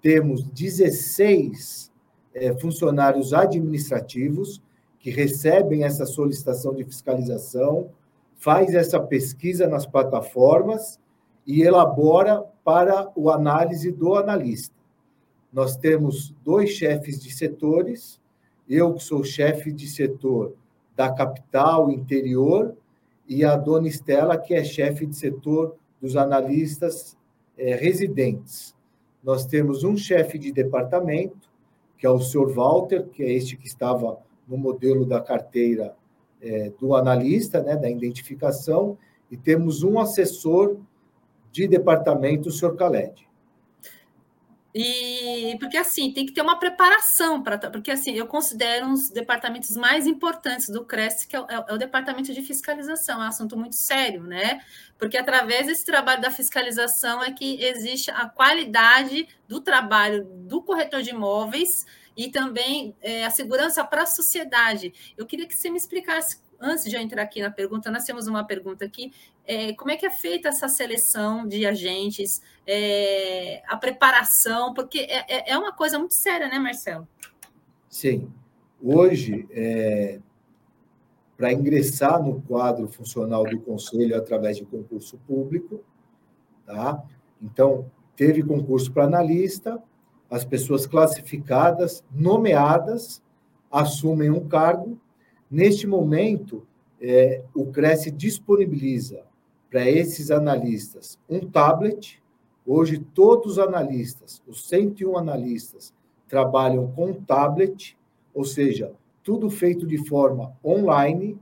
temos 0.00 0.42
16 0.42 1.92
é, 2.34 2.54
funcionários 2.54 3.34
administrativos 3.34 4.62
que 4.98 5.10
recebem 5.10 5.84
essa 5.84 6.06
solicitação 6.06 6.74
de 6.74 6.82
fiscalização, 6.82 7.90
faz 8.38 8.74
essa 8.74 8.98
pesquisa 8.98 9.68
nas 9.68 9.84
plataformas 9.84 10.98
e 11.46 11.60
elabora 11.60 12.42
para 12.64 13.12
o 13.14 13.30
análise 13.30 13.92
do 13.92 14.14
analista. 14.14 14.74
Nós 15.52 15.76
temos 15.76 16.34
dois 16.42 16.70
chefes 16.70 17.22
de 17.22 17.30
setores, 17.30 18.18
eu 18.66 18.94
que 18.94 19.02
sou 19.02 19.22
chefe 19.22 19.70
de 19.70 19.86
setor 19.86 20.54
da 20.96 21.12
capital 21.12 21.90
interior 21.90 22.74
e 23.28 23.44
a 23.44 23.56
dona 23.56 23.88
Estela, 23.88 24.36
que 24.36 24.54
é 24.54 24.62
chefe 24.62 25.06
de 25.06 25.16
setor 25.16 25.76
dos 26.00 26.16
analistas 26.16 27.16
é, 27.56 27.74
residentes. 27.74 28.74
Nós 29.22 29.46
temos 29.46 29.84
um 29.84 29.96
chefe 29.96 30.38
de 30.38 30.52
departamento, 30.52 31.50
que 31.96 32.06
é 32.06 32.10
o 32.10 32.20
senhor 32.20 32.52
Walter, 32.52 33.06
que 33.08 33.22
é 33.22 33.32
este 33.32 33.56
que 33.56 33.66
estava 33.66 34.18
no 34.46 34.58
modelo 34.58 35.06
da 35.06 35.20
carteira 35.20 35.94
é, 36.42 36.70
do 36.78 36.94
analista, 36.94 37.62
né, 37.62 37.76
da 37.76 37.88
identificação, 37.88 38.98
e 39.30 39.36
temos 39.36 39.82
um 39.82 39.98
assessor 39.98 40.76
de 41.50 41.66
departamento, 41.66 42.48
o 42.48 42.52
senhor 42.52 42.76
Khaled. 42.76 43.26
E 44.74 45.56
porque 45.60 45.76
assim 45.76 46.12
tem 46.12 46.26
que 46.26 46.32
ter 46.32 46.42
uma 46.42 46.58
preparação 46.58 47.40
para 47.40 47.56
porque 47.70 47.92
assim 47.92 48.14
eu 48.14 48.26
considero 48.26 48.86
um 48.86 48.94
dos 48.94 49.08
departamentos 49.08 49.76
mais 49.76 50.04
importantes 50.04 50.68
do 50.68 50.84
CRES, 50.84 51.24
que 51.24 51.36
é 51.36 51.40
o, 51.40 51.46
é 51.48 51.74
o, 51.74 51.78
departamento 51.78 52.34
de 52.34 52.42
fiscalização, 52.42 53.22
é 53.22 53.24
um 53.24 53.28
assunto 53.28 53.56
muito 53.56 53.76
sério, 53.76 54.24
né? 54.24 54.60
Porque 54.98 55.16
através 55.16 55.68
desse 55.68 55.84
trabalho 55.84 56.20
da 56.20 56.30
fiscalização 56.30 57.22
é 57.22 57.30
que 57.30 57.62
existe 57.62 58.10
a 58.10 58.28
qualidade 58.28 59.28
do 59.46 59.60
trabalho 59.60 60.24
do 60.24 60.60
corretor 60.60 61.02
de 61.02 61.10
imóveis 61.10 61.86
e 62.16 62.28
também 62.28 62.96
é, 63.00 63.24
a 63.24 63.30
segurança 63.30 63.84
para 63.84 64.02
a 64.02 64.06
sociedade. 64.06 64.92
Eu 65.16 65.24
queria 65.24 65.46
que 65.46 65.54
você 65.54 65.70
me 65.70 65.76
explicasse 65.76 66.40
antes 66.60 66.84
de 66.84 66.96
eu 66.96 67.00
entrar 67.00 67.22
aqui 67.22 67.40
na 67.40 67.50
pergunta, 67.50 67.90
nós 67.90 68.04
temos 68.04 68.26
uma 68.26 68.44
pergunta 68.44 68.84
aqui. 68.84 69.12
É, 69.46 69.72
como 69.74 69.90
é 69.90 69.96
que 69.96 70.06
é 70.06 70.10
feita 70.10 70.48
essa 70.48 70.68
seleção 70.68 71.46
de 71.46 71.66
agentes, 71.66 72.42
é, 72.66 73.62
a 73.66 73.76
preparação? 73.76 74.72
Porque 74.74 74.98
é, 75.00 75.24
é, 75.28 75.52
é 75.52 75.58
uma 75.58 75.72
coisa 75.72 75.98
muito 75.98 76.14
séria, 76.14 76.48
né, 76.48 76.58
Marcelo? 76.58 77.06
Sim. 77.88 78.32
Hoje, 78.82 79.46
é, 79.50 80.20
para 81.36 81.52
ingressar 81.52 82.22
no 82.22 82.40
quadro 82.42 82.88
funcional 82.88 83.44
do 83.44 83.60
Conselho 83.60 84.16
através 84.16 84.56
de 84.56 84.64
concurso 84.64 85.18
público, 85.26 85.82
tá? 86.64 87.02
Então, 87.42 87.90
teve 88.16 88.42
concurso 88.42 88.92
para 88.92 89.04
analista, 89.04 89.82
as 90.30 90.44
pessoas 90.44 90.86
classificadas, 90.86 92.04
nomeadas, 92.10 93.22
assumem 93.70 94.30
um 94.30 94.48
cargo 94.48 94.98
Neste 95.50 95.86
momento, 95.86 96.66
é, 97.00 97.42
o 97.54 97.66
Cresce 97.66 98.10
disponibiliza 98.10 99.22
para 99.70 99.88
esses 99.88 100.30
analistas 100.30 101.18
um 101.28 101.40
tablet. 101.40 102.22
Hoje, 102.66 102.98
todos 102.98 103.52
os 103.52 103.58
analistas, 103.58 104.42
os 104.46 104.66
101 104.66 105.18
analistas, 105.18 105.92
trabalham 106.28 106.90
com 106.92 107.12
tablet, 107.12 107.96
ou 108.32 108.44
seja, 108.44 108.92
tudo 109.22 109.50
feito 109.50 109.86
de 109.86 109.98
forma 110.06 110.56
online, 110.64 111.38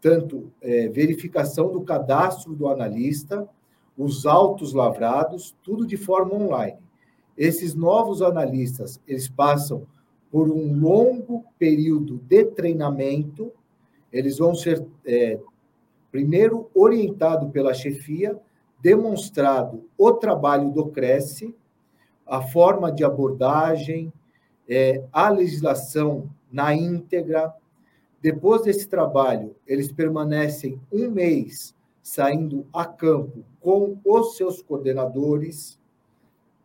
tanto 0.00 0.50
é, 0.60 0.88
verificação 0.88 1.70
do 1.70 1.82
cadastro 1.82 2.54
do 2.54 2.68
analista, 2.68 3.48
os 3.96 4.26
autos 4.26 4.72
lavrados, 4.72 5.54
tudo 5.62 5.86
de 5.86 5.96
forma 5.96 6.34
online. 6.34 6.78
Esses 7.36 7.74
novos 7.74 8.22
analistas, 8.22 9.00
eles 9.06 9.28
passam 9.28 9.86
por 10.36 10.50
um 10.50 10.78
longo 10.78 11.46
período 11.58 12.18
de 12.28 12.44
treinamento. 12.44 13.50
Eles 14.12 14.36
vão 14.36 14.54
ser, 14.54 14.86
é, 15.06 15.40
primeiro, 16.12 16.68
orientado 16.74 17.48
pela 17.48 17.72
chefia, 17.72 18.38
demonstrado 18.82 19.88
o 19.96 20.12
trabalho 20.12 20.70
do 20.70 20.88
Cresce, 20.88 21.54
a 22.26 22.42
forma 22.42 22.92
de 22.92 23.02
abordagem, 23.02 24.12
é, 24.68 25.02
a 25.10 25.30
legislação 25.30 26.28
na 26.52 26.74
íntegra. 26.74 27.54
Depois 28.20 28.60
desse 28.60 28.86
trabalho, 28.86 29.56
eles 29.66 29.90
permanecem 29.90 30.78
um 30.92 31.10
mês 31.10 31.74
saindo 32.02 32.66
a 32.74 32.84
campo 32.84 33.42
com 33.58 33.96
os 34.04 34.36
seus 34.36 34.60
coordenadores. 34.60 35.78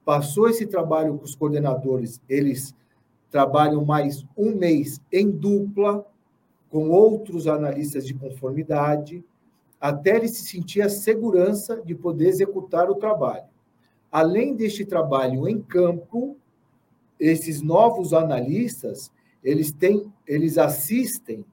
Passou 0.03 0.49
esse 0.49 0.67
trabalho 0.67 1.17
com 1.17 1.23
os 1.23 1.35
coordenadores, 1.35 2.19
eles 2.27 2.75
trabalham 3.31 3.85
mais 3.85 4.25
um 4.37 4.53
mês 4.53 5.01
em 5.11 5.31
dupla 5.31 6.05
com 6.69 6.89
outros 6.89 7.47
analistas 7.47 8.05
de 8.05 8.13
conformidade, 8.13 9.23
até 9.79 10.17
ele 10.17 10.27
se 10.27 10.43
sentir 10.45 10.81
a 10.81 10.89
segurança 10.89 11.81
de 11.81 11.95
poder 11.95 12.27
executar 12.27 12.89
o 12.89 12.95
trabalho. 12.95 13.45
Além 14.11 14.55
deste 14.55 14.85
trabalho 14.85 15.47
em 15.47 15.61
campo, 15.61 16.37
esses 17.19 17.61
novos 17.61 18.13
analistas, 18.13 19.11
eles 19.43 19.71
têm, 19.71 20.11
eles 20.27 20.57
assistem 20.57 21.45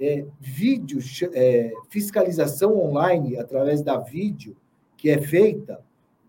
é, 0.00 0.26
vídeo, 0.40 0.98
é, 1.32 1.72
fiscalização 1.88 2.78
online 2.78 3.36
através 3.36 3.82
da 3.82 3.98
vídeo, 3.98 4.56
que 4.96 5.10
é 5.10 5.20
feita 5.20 5.80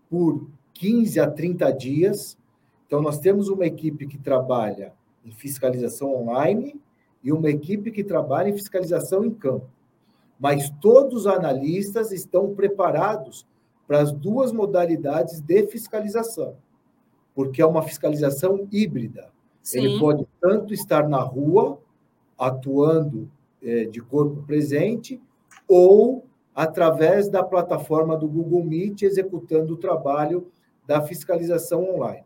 por 0.08 0.48
15 0.74 1.18
a 1.20 1.30
30 1.30 1.72
dias. 1.72 2.38
Então, 2.86 3.02
nós 3.02 3.18
temos 3.18 3.48
uma 3.48 3.66
equipe 3.66 4.06
que 4.06 4.18
trabalha 4.18 4.92
em 5.28 5.32
fiscalização 5.32 6.14
online 6.14 6.80
e 7.22 7.32
uma 7.32 7.50
equipe 7.50 7.90
que 7.90 8.02
trabalha 8.02 8.48
em 8.48 8.54
fiscalização 8.54 9.24
em 9.24 9.30
campo. 9.30 9.68
Mas 10.38 10.70
todos 10.80 11.20
os 11.20 11.26
analistas 11.26 12.12
estão 12.12 12.54
preparados 12.54 13.46
para 13.86 14.00
as 14.00 14.12
duas 14.12 14.52
modalidades 14.52 15.40
de 15.40 15.66
fiscalização, 15.66 16.56
porque 17.34 17.60
é 17.60 17.66
uma 17.66 17.82
fiscalização 17.82 18.68
híbrida. 18.70 19.30
Sim. 19.62 19.78
Ele 19.78 19.98
pode 19.98 20.26
tanto 20.40 20.72
estar 20.72 21.08
na 21.08 21.20
rua, 21.20 21.80
atuando 22.38 23.28
é, 23.62 23.84
de 23.84 24.00
corpo 24.00 24.42
presente, 24.44 25.20
ou 25.66 26.24
através 26.54 27.28
da 27.28 27.42
plataforma 27.42 28.16
do 28.16 28.28
Google 28.28 28.64
Meet, 28.64 29.02
executando 29.02 29.74
o 29.74 29.76
trabalho 29.76 30.50
da 30.86 31.02
fiscalização 31.02 31.96
online. 31.96 32.24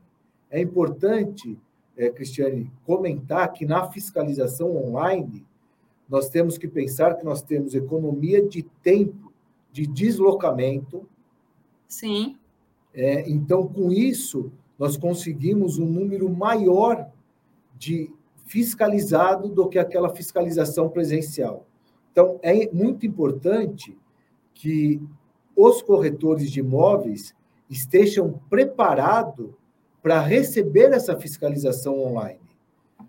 É 0.50 0.60
importante 0.60 1.58
é, 1.96 2.10
Cristiane, 2.10 2.70
comentar 2.84 3.52
que 3.52 3.66
na 3.66 3.90
fiscalização 3.90 4.76
online, 4.76 5.44
nós 6.08 6.28
temos 6.28 6.58
que 6.58 6.68
pensar 6.68 7.16
que 7.16 7.24
nós 7.24 7.42
temos 7.42 7.74
economia 7.74 8.46
de 8.46 8.62
tempo 8.82 9.32
de 9.70 9.86
deslocamento. 9.86 11.08
Sim. 11.88 12.36
É, 12.94 13.28
então, 13.30 13.66
com 13.66 13.90
isso, 13.90 14.52
nós 14.78 14.96
conseguimos 14.96 15.78
um 15.78 15.86
número 15.86 16.28
maior 16.28 17.10
de 17.78 18.10
fiscalizado 18.46 19.48
do 19.48 19.68
que 19.68 19.78
aquela 19.78 20.10
fiscalização 20.10 20.88
presencial. 20.88 21.66
Então, 22.10 22.38
é 22.42 22.70
muito 22.70 23.06
importante 23.06 23.96
que 24.52 25.00
os 25.56 25.80
corretores 25.80 26.50
de 26.50 26.60
imóveis 26.60 27.34
estejam 27.70 28.38
preparados 28.50 29.50
para 30.02 30.20
receber 30.20 30.92
essa 30.92 31.16
fiscalização 31.18 31.98
online. 31.98 32.40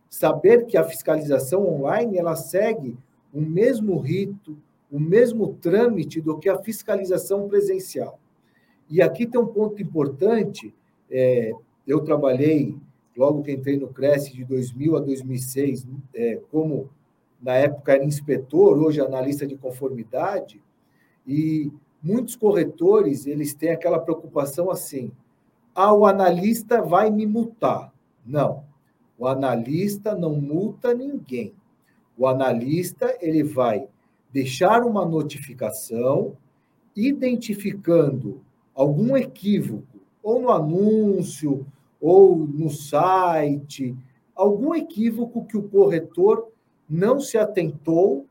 Saber 0.09 0.65
que 0.65 0.77
a 0.77 0.83
fiscalização 0.83 1.67
online 1.67 2.17
ela 2.17 2.35
segue 2.35 2.95
o 3.33 3.41
mesmo 3.41 3.97
rito, 3.99 4.55
o 4.91 4.99
mesmo 4.99 5.55
trâmite 5.55 6.21
do 6.21 6.37
que 6.37 6.47
a 6.47 6.59
fiscalização 6.59 7.47
presencial. 7.47 8.19
E 8.87 9.01
aqui 9.01 9.25
tem 9.25 9.41
um 9.41 9.47
ponto 9.47 9.81
importante. 9.81 10.73
É, 11.09 11.51
eu 11.87 12.01
trabalhei, 12.01 12.77
logo 13.17 13.41
que 13.41 13.51
entrei 13.51 13.75
no 13.77 13.87
Cresce, 13.87 14.33
de 14.33 14.45
2000 14.45 14.95
a 14.95 14.99
2006, 14.99 15.87
é, 16.13 16.39
como 16.51 16.91
na 17.41 17.55
época 17.55 17.93
era 17.93 18.05
inspetor, 18.05 18.77
hoje 18.77 19.01
analista 19.01 19.47
de 19.47 19.57
conformidade, 19.57 20.61
e 21.27 21.71
muitos 22.01 22.35
corretores 22.35 23.25
eles 23.25 23.53
têm 23.53 23.71
aquela 23.71 23.99
preocupação 23.99 24.69
assim: 24.69 25.11
ah, 25.75 25.93
o 25.93 26.05
analista 26.05 26.81
vai 26.81 27.09
me 27.09 27.25
multar. 27.25 27.93
Não, 28.25 28.63
o 29.17 29.27
analista 29.27 30.15
não 30.15 30.35
multa 30.35 30.93
ninguém. 30.93 31.53
O 32.17 32.27
analista 32.27 33.17
ele 33.19 33.43
vai 33.43 33.87
deixar 34.31 34.83
uma 34.83 35.05
notificação 35.05 36.37
identificando 36.95 38.41
algum 38.73 39.17
equívoco, 39.17 39.99
ou 40.21 40.41
no 40.41 40.49
anúncio, 40.51 41.65
ou 41.99 42.35
no 42.35 42.69
site, 42.69 43.95
algum 44.35 44.73
equívoco 44.75 45.45
que 45.45 45.57
o 45.57 45.67
corretor 45.69 46.49
não 46.89 47.19
se 47.19 47.37
atentou, 47.37 48.25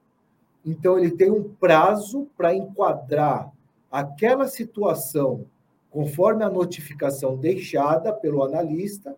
então 0.65 0.99
ele 0.99 1.11
tem 1.11 1.31
um 1.31 1.43
prazo 1.43 2.29
para 2.37 2.55
enquadrar 2.55 3.51
aquela 3.91 4.47
situação 4.47 5.45
conforme 5.93 6.43
a 6.43 6.49
notificação 6.49 7.37
deixada 7.37 8.13
pelo 8.13 8.43
analista, 8.43 9.15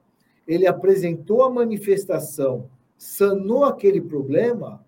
ele 0.47 0.67
apresentou 0.67 1.45
a 1.45 1.49
manifestação, 1.51 2.69
sanou 2.99 3.65
aquele 3.65 4.01
problema, 4.01 4.85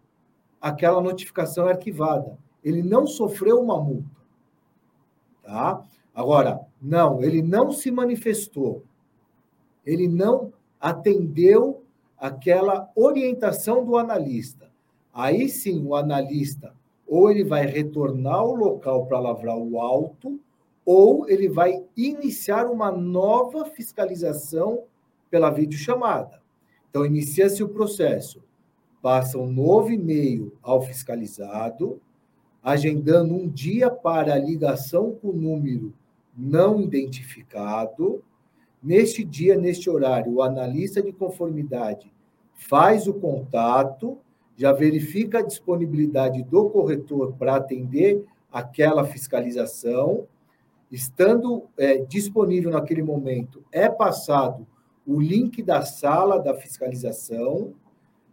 aquela 0.61 1.01
notificação 1.01 1.68
é 1.68 1.72
arquivada. 1.72 2.37
Ele 2.62 2.83
não 2.83 3.07
sofreu 3.07 3.61
uma 3.61 3.81
multa. 3.81 4.11
Tá? 5.44 5.83
Agora, 6.12 6.61
não, 6.83 7.22
ele 7.22 7.40
não 7.40 7.70
se 7.70 7.90
manifestou. 7.90 8.83
Ele 9.85 10.09
não 10.09 10.53
atendeu 10.81 11.85
aquela 12.18 12.90
orientação 12.96 13.85
do 13.85 13.96
analista. 13.96 14.68
Aí 15.14 15.49
sim, 15.49 15.87
o 15.87 15.94
analista 15.94 16.75
ou 17.07 17.31
ele 17.31 17.44
vai 17.44 17.64
retornar 17.64 18.35
ao 18.35 18.55
local 18.55 19.07
para 19.07 19.20
lavrar 19.20 19.57
o 19.57 19.79
auto, 19.79 20.40
ou 20.87 21.29
ele 21.29 21.49
vai 21.49 21.85
iniciar 21.96 22.70
uma 22.70 22.92
nova 22.92 23.64
fiscalização 23.66 24.85
pela 25.29 25.51
videochamada. 25.51 26.40
Então, 26.88 27.05
inicia-se 27.05 27.62
o 27.62 27.68
processo, 27.68 28.42
passa 29.03 29.37
um 29.37 29.53
novo 29.53 29.90
e-mail 29.90 30.57
ao 30.62 30.81
fiscalizado, 30.81 32.01
agendando 32.62 33.35
um 33.35 33.49
dia 33.49 33.90
para 33.90 34.35
a 34.35 34.38
ligação 34.38 35.12
com 35.12 35.29
o 35.29 35.37
número 35.37 35.92
não 36.37 36.81
identificado. 36.81 38.22
Neste 38.83 39.25
dia, 39.25 39.57
neste 39.57 39.88
horário, 39.88 40.35
o 40.35 40.42
analista 40.42 41.03
de 41.03 41.12
conformidade 41.12 42.12
faz 42.55 43.07
o 43.07 43.14
contato, 43.14 44.18
já 44.57 44.72
verifica 44.72 45.38
a 45.38 45.42
disponibilidade 45.42 46.42
do 46.42 46.70
corretor 46.70 47.35
para 47.35 47.57
atender 47.57 48.25
aquela 48.51 49.05
fiscalização. 49.05 50.27
Estando 50.90 51.64
é, 51.77 51.99
disponível 51.99 52.70
naquele 52.70 53.03
momento, 53.03 53.64
é 53.72 53.88
passado 53.88 54.66
o 55.07 55.20
link 55.20 55.62
da 55.62 55.83
sala 55.83 56.38
da 56.38 56.55
fiscalização, 56.55 57.75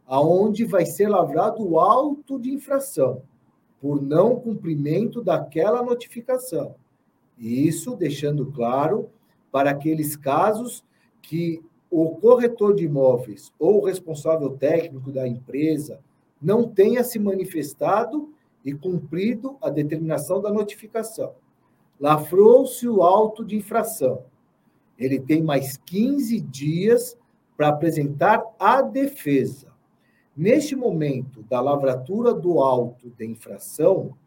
aonde 0.05 0.65
vai 0.65 0.85
ser 0.85 1.07
lavrado 1.07 1.63
o 1.67 1.79
auto 1.79 2.39
de 2.39 2.51
infração 2.51 3.21
por 3.79 4.01
não 4.01 4.39
cumprimento 4.39 5.21
daquela 5.21 5.83
notificação. 5.83 6.75
Isso 7.37 7.95
deixando 7.95 8.45
claro 8.51 9.09
para 9.51 9.71
aqueles 9.71 10.15
casos 10.15 10.83
que 11.21 11.61
o 11.91 12.15
corretor 12.15 12.73
de 12.73 12.85
imóveis 12.85 13.51
ou 13.59 13.81
o 13.81 13.85
responsável 13.85 14.51
técnico 14.51 15.11
da 15.11 15.27
empresa 15.27 15.99
não 16.41 16.67
tenha 16.67 17.03
se 17.03 17.19
manifestado 17.19 18.33
e 18.65 18.73
cumprido 18.73 19.57
a 19.61 19.69
determinação 19.69 20.41
da 20.41 20.51
notificação. 20.51 21.33
Lavrou-se 21.99 22.87
o 22.87 23.01
auto 23.03 23.43
de 23.45 23.55
infração. 23.55 24.25
Ele 24.97 25.19
tem 25.19 25.41
mais 25.41 25.77
15 25.77 26.39
dias 26.41 27.17
para 27.55 27.69
apresentar 27.69 28.43
a 28.59 28.81
defesa. 28.81 29.71
Neste 30.35 30.75
momento 30.75 31.43
da 31.43 31.61
lavratura 31.61 32.33
do 32.33 32.59
auto 32.59 33.09
de 33.11 33.25
infração, 33.25 34.17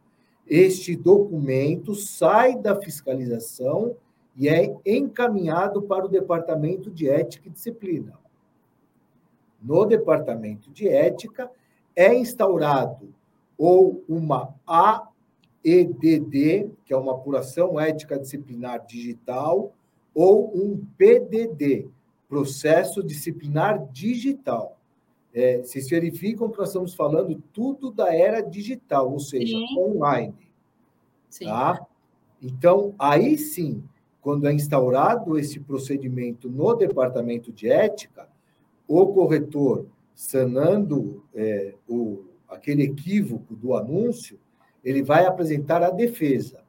este 0.46 0.94
documento 0.94 1.94
sai 1.94 2.56
da 2.56 2.80
fiscalização 2.80 3.96
e 4.36 4.48
é 4.48 4.76
encaminhado 4.86 5.82
para 5.82 6.04
o 6.04 6.08
Departamento 6.08 6.90
de 6.90 7.08
Ética 7.08 7.48
e 7.48 7.50
Disciplina. 7.50 8.12
No 9.60 9.84
Departamento 9.84 10.70
de 10.70 10.88
Ética, 10.88 11.50
é 11.96 12.14
instaurado 12.14 13.12
ou 13.58 14.04
uma 14.06 14.54
AEDD, 15.66 16.70
que 16.84 16.92
é 16.92 16.96
uma 16.96 17.12
apuração 17.12 17.78
ética 17.80 18.18
disciplinar 18.18 18.86
digital, 18.86 19.74
ou 20.14 20.56
um 20.56 20.80
PDD, 20.96 21.88
processo 22.28 23.02
disciplinar 23.02 23.84
digital. 23.92 24.78
É, 25.34 25.58
vocês 25.58 25.88
verificam 25.88 26.48
que 26.48 26.56
nós 26.56 26.68
estamos 26.68 26.94
falando 26.94 27.42
tudo 27.52 27.90
da 27.90 28.14
era 28.14 28.40
digital, 28.40 29.12
ou 29.12 29.18
seja, 29.18 29.56
sim. 29.56 29.78
online. 29.78 30.34
Sim. 31.28 31.46
Tá? 31.46 31.86
Então, 32.40 32.94
aí 32.98 33.36
sim, 33.36 33.82
quando 34.22 34.46
é 34.46 34.52
instaurado 34.52 35.38
esse 35.38 35.60
procedimento 35.60 36.48
no 36.48 36.74
departamento 36.74 37.52
de 37.52 37.68
ética, 37.68 38.28
o 38.88 39.06
corretor 39.08 39.86
sanando 40.14 41.22
é, 41.34 41.74
o, 41.86 42.24
aquele 42.48 42.84
equívoco 42.84 43.54
do 43.54 43.74
anúncio, 43.74 44.38
ele 44.86 45.02
vai 45.02 45.26
apresentar 45.26 45.82
a 45.82 45.90
defesa. 45.90 46.60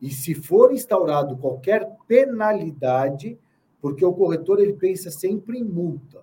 E 0.00 0.08
se 0.08 0.32
for 0.32 0.72
instaurado 0.72 1.36
qualquer 1.36 1.90
penalidade, 2.06 3.36
porque 3.82 4.04
o 4.04 4.12
corretor 4.12 4.60
ele 4.60 4.74
pensa 4.74 5.10
sempre 5.10 5.58
em 5.58 5.64
multa, 5.64 6.22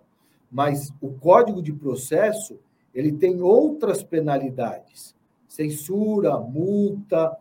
mas 0.50 0.94
o 1.02 1.10
Código 1.10 1.62
de 1.62 1.74
Processo 1.74 2.58
ele 2.96 3.12
tem 3.12 3.42
outras 3.42 4.02
penalidades: 4.02 5.14
censura, 5.46 6.40
multa, 6.40 7.36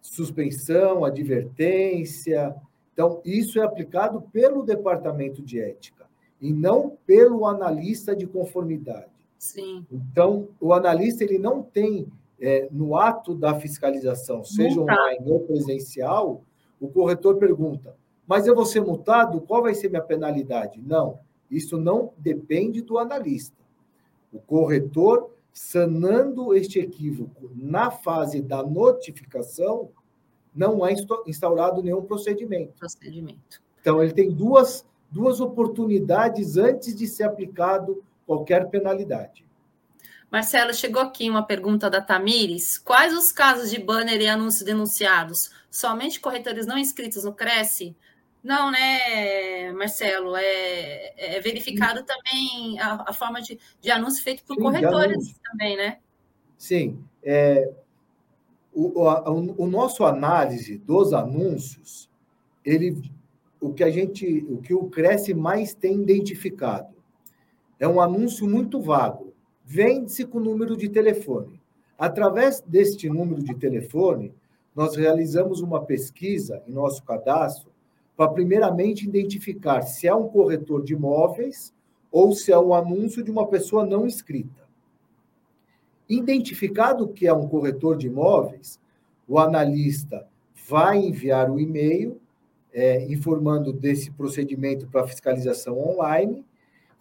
suspensão, 0.00 1.04
advertência. 1.04 2.56
Então, 2.94 3.20
isso 3.22 3.60
é 3.60 3.64
aplicado 3.64 4.22
pelo 4.32 4.62
Departamento 4.62 5.42
de 5.42 5.60
Ética 5.60 6.06
e 6.40 6.54
não 6.54 6.96
pelo 7.06 7.46
analista 7.46 8.16
de 8.16 8.26
conformidade. 8.26 9.12
Sim. 9.38 9.86
Então, 9.90 10.48
o 10.58 10.72
analista 10.72 11.22
ele 11.22 11.38
não 11.38 11.62
tem 11.62 12.10
é, 12.42 12.68
no 12.72 12.96
ato 12.96 13.36
da 13.36 13.54
fiscalização, 13.54 14.42
seja 14.42 14.74
Multa. 14.74 14.92
online 14.92 15.30
ou 15.30 15.40
presencial, 15.40 16.42
o 16.80 16.88
corretor 16.88 17.36
pergunta: 17.36 17.96
mas 18.26 18.46
eu 18.48 18.54
vou 18.54 18.66
ser 18.66 18.80
multado? 18.80 19.40
Qual 19.40 19.62
vai 19.62 19.74
ser 19.74 19.88
minha 19.88 20.02
penalidade? 20.02 20.82
Não, 20.82 21.20
isso 21.48 21.78
não 21.78 22.12
depende 22.18 22.82
do 22.82 22.98
analista. 22.98 23.56
O 24.32 24.40
corretor, 24.40 25.30
sanando 25.52 26.52
este 26.52 26.80
equívoco 26.80 27.50
na 27.54 27.90
fase 27.90 28.42
da 28.42 28.62
notificação, 28.62 29.90
não 30.54 30.84
é 30.84 30.94
instaurado 31.26 31.82
nenhum 31.82 32.02
procedimento. 32.02 32.72
Procedimento. 32.78 33.62
Então, 33.80 34.02
ele 34.02 34.12
tem 34.12 34.30
duas 34.30 34.84
duas 35.12 35.40
oportunidades 35.40 36.56
antes 36.56 36.96
de 36.96 37.06
ser 37.06 37.24
aplicado 37.24 38.02
qualquer 38.26 38.68
penalidade. 38.70 39.44
Marcelo, 40.32 40.72
chegou 40.72 41.02
aqui 41.02 41.28
uma 41.28 41.42
pergunta 41.42 41.90
da 41.90 42.00
Tamires. 42.00 42.78
Quais 42.78 43.14
os 43.14 43.30
casos 43.30 43.70
de 43.70 43.78
banner 43.78 44.18
e 44.18 44.26
anúncios 44.26 44.62
denunciados? 44.62 45.50
Somente 45.70 46.18
corretores 46.18 46.66
não 46.66 46.78
inscritos 46.78 47.24
no 47.24 47.34
Cresce? 47.34 47.94
Não, 48.42 48.70
né, 48.70 49.70
Marcelo? 49.72 50.34
É, 50.34 51.36
é 51.36 51.40
verificado 51.42 52.00
Sim. 52.00 52.06
também 52.06 52.80
a, 52.80 53.04
a, 53.08 53.12
forma 53.12 53.42
de, 53.42 53.60
de 53.78 53.90
anúncio 53.90 54.24
feito 54.24 54.42
por 54.44 54.56
Sim, 54.56 54.62
corretores 54.62 55.38
também, 55.44 55.76
né? 55.76 55.98
Sim. 56.56 57.04
É, 57.22 57.70
o, 58.72 59.02
o, 59.02 59.64
o 59.64 59.66
nosso 59.66 60.02
análise 60.02 60.78
dos 60.78 61.12
anúncios, 61.12 62.08
ele 62.64 63.02
o 63.60 63.70
que 63.74 63.84
a 63.84 63.90
gente, 63.90 64.46
o 64.48 64.62
que 64.62 64.72
o 64.72 64.88
Cresce 64.88 65.34
mais 65.34 65.74
tem 65.74 66.02
identificado 66.02 66.96
é 67.78 67.86
um 67.86 68.00
anúncio 68.00 68.48
muito 68.48 68.80
vago. 68.80 69.31
Vende-se 69.64 70.24
com 70.24 70.40
número 70.40 70.76
de 70.76 70.88
telefone. 70.88 71.60
Através 71.98 72.60
deste 72.60 73.08
número 73.08 73.42
de 73.42 73.54
telefone, 73.54 74.34
nós 74.74 74.96
realizamos 74.96 75.60
uma 75.60 75.84
pesquisa 75.84 76.62
em 76.66 76.72
nosso 76.72 77.02
cadastro 77.04 77.70
para 78.16 78.30
primeiramente 78.30 79.06
identificar 79.06 79.82
se 79.82 80.06
é 80.06 80.14
um 80.14 80.28
corretor 80.28 80.82
de 80.82 80.94
imóveis 80.94 81.72
ou 82.10 82.32
se 82.32 82.52
é 82.52 82.58
um 82.58 82.74
anúncio 82.74 83.22
de 83.22 83.30
uma 83.30 83.46
pessoa 83.46 83.86
não 83.86 84.06
inscrita. 84.06 84.62
Identificado 86.08 87.08
que 87.08 87.26
é 87.26 87.32
um 87.32 87.48
corretor 87.48 87.96
de 87.96 88.06
imóveis, 88.06 88.78
o 89.26 89.38
analista 89.38 90.26
vai 90.68 90.98
enviar 90.98 91.50
o 91.50 91.58
e-mail 91.58 92.20
é, 92.72 93.04
informando 93.10 93.72
desse 93.72 94.10
procedimento 94.10 94.86
para 94.88 95.06
fiscalização 95.06 95.78
online, 95.78 96.44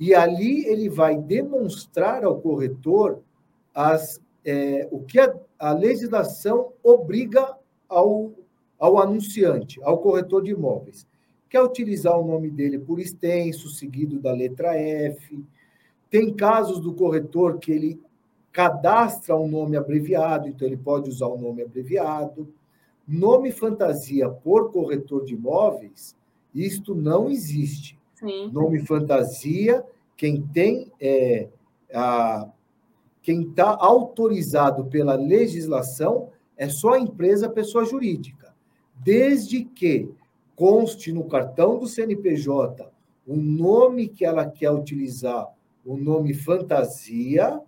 e 0.01 0.15
ali 0.15 0.65
ele 0.65 0.89
vai 0.89 1.15
demonstrar 1.15 2.25
ao 2.25 2.41
corretor 2.41 3.21
as, 3.71 4.19
é, 4.43 4.87
o 4.91 5.01
que 5.01 5.19
a, 5.19 5.31
a 5.59 5.73
legislação 5.73 6.73
obriga 6.83 7.55
ao, 7.87 8.31
ao 8.79 8.97
anunciante, 8.97 9.79
ao 9.83 9.99
corretor 9.99 10.41
de 10.41 10.49
imóveis. 10.49 11.05
Quer 11.47 11.61
utilizar 11.61 12.19
o 12.19 12.25
nome 12.25 12.49
dele 12.49 12.79
por 12.79 12.99
extenso, 12.99 13.69
seguido 13.69 14.19
da 14.19 14.33
letra 14.33 14.75
F. 14.75 15.45
Tem 16.09 16.33
casos 16.33 16.79
do 16.79 16.95
corretor 16.95 17.59
que 17.59 17.71
ele 17.71 18.01
cadastra 18.51 19.37
um 19.37 19.47
nome 19.47 19.77
abreviado, 19.77 20.47
então 20.47 20.67
ele 20.67 20.77
pode 20.77 21.11
usar 21.11 21.27
o 21.27 21.35
um 21.35 21.41
nome 21.41 21.61
abreviado. 21.61 22.51
Nome 23.07 23.51
fantasia 23.51 24.27
por 24.27 24.71
corretor 24.71 25.23
de 25.23 25.35
imóveis, 25.35 26.15
isto 26.55 26.95
não 26.95 27.29
existe. 27.29 28.00
Sim. 28.21 28.51
Nome 28.51 28.85
fantasia, 28.85 29.83
quem 30.15 30.41
tem 30.41 30.91
é, 31.01 31.49
a, 31.93 32.47
quem 33.21 33.41
está 33.41 33.75
autorizado 33.79 34.85
pela 34.85 35.15
legislação 35.15 36.29
é 36.55 36.69
só 36.69 36.93
a 36.93 36.99
empresa, 36.99 37.49
pessoa 37.49 37.83
jurídica. 37.83 38.53
Desde 39.03 39.63
que 39.63 40.09
conste 40.55 41.11
no 41.11 41.23
cartão 41.25 41.79
do 41.79 41.87
CNPJ 41.87 42.89
o 43.25 43.35
nome 43.35 44.07
que 44.07 44.25
ela 44.25 44.45
quer 44.45 44.71
utilizar, 44.71 45.47
o 45.85 45.97
nome 45.97 46.33
fantasia, 46.33 47.59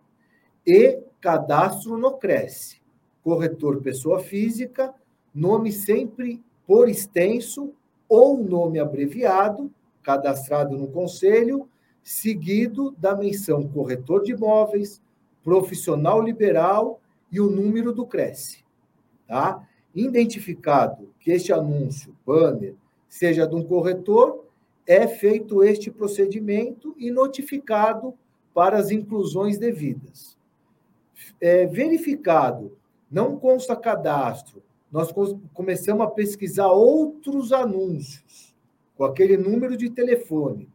e 0.65 0.99
cadastro 1.19 1.97
no 1.97 2.13
Cresce. 2.17 2.81
Corretor 3.23 3.81
pessoa 3.81 4.19
física, 4.19 4.93
nome 5.33 5.71
sempre 5.71 6.43
por 6.67 6.89
extenso 6.89 7.73
ou 8.07 8.37
nome 8.37 8.79
abreviado, 8.79 9.71
cadastrado 10.03 10.77
no 10.77 10.87
conselho, 10.87 11.67
seguido 12.03 12.91
da 12.97 13.15
menção 13.15 13.67
corretor 13.67 14.23
de 14.23 14.33
imóveis, 14.33 15.01
profissional 15.43 16.21
liberal 16.21 16.99
e 17.31 17.39
o 17.39 17.49
número 17.49 17.93
do 17.93 18.05
Cresce. 18.05 18.63
Tá? 19.27 19.65
Identificado 19.95 21.09
que 21.19 21.31
este 21.31 21.53
anúncio, 21.53 22.15
banner, 22.25 22.75
seja 23.07 23.47
de 23.47 23.55
um 23.55 23.63
corretor, 23.63 24.45
é 24.85 25.07
feito 25.07 25.63
este 25.63 25.89
procedimento 25.89 26.93
e 26.97 27.09
notificado 27.09 28.13
para 28.53 28.77
as 28.77 28.91
inclusões 28.91 29.57
devidas. 29.57 30.37
É, 31.39 31.65
verificado, 31.65 32.77
não 33.09 33.37
consta 33.37 33.75
cadastro, 33.75 34.61
nós 34.91 35.11
começamos 35.53 36.05
a 36.05 36.09
pesquisar 36.09 36.67
outros 36.67 37.51
anúncios 37.51 38.52
com 38.97 39.03
aquele 39.03 39.37
número 39.37 39.75
de 39.75 39.89
telefone. 39.89 40.69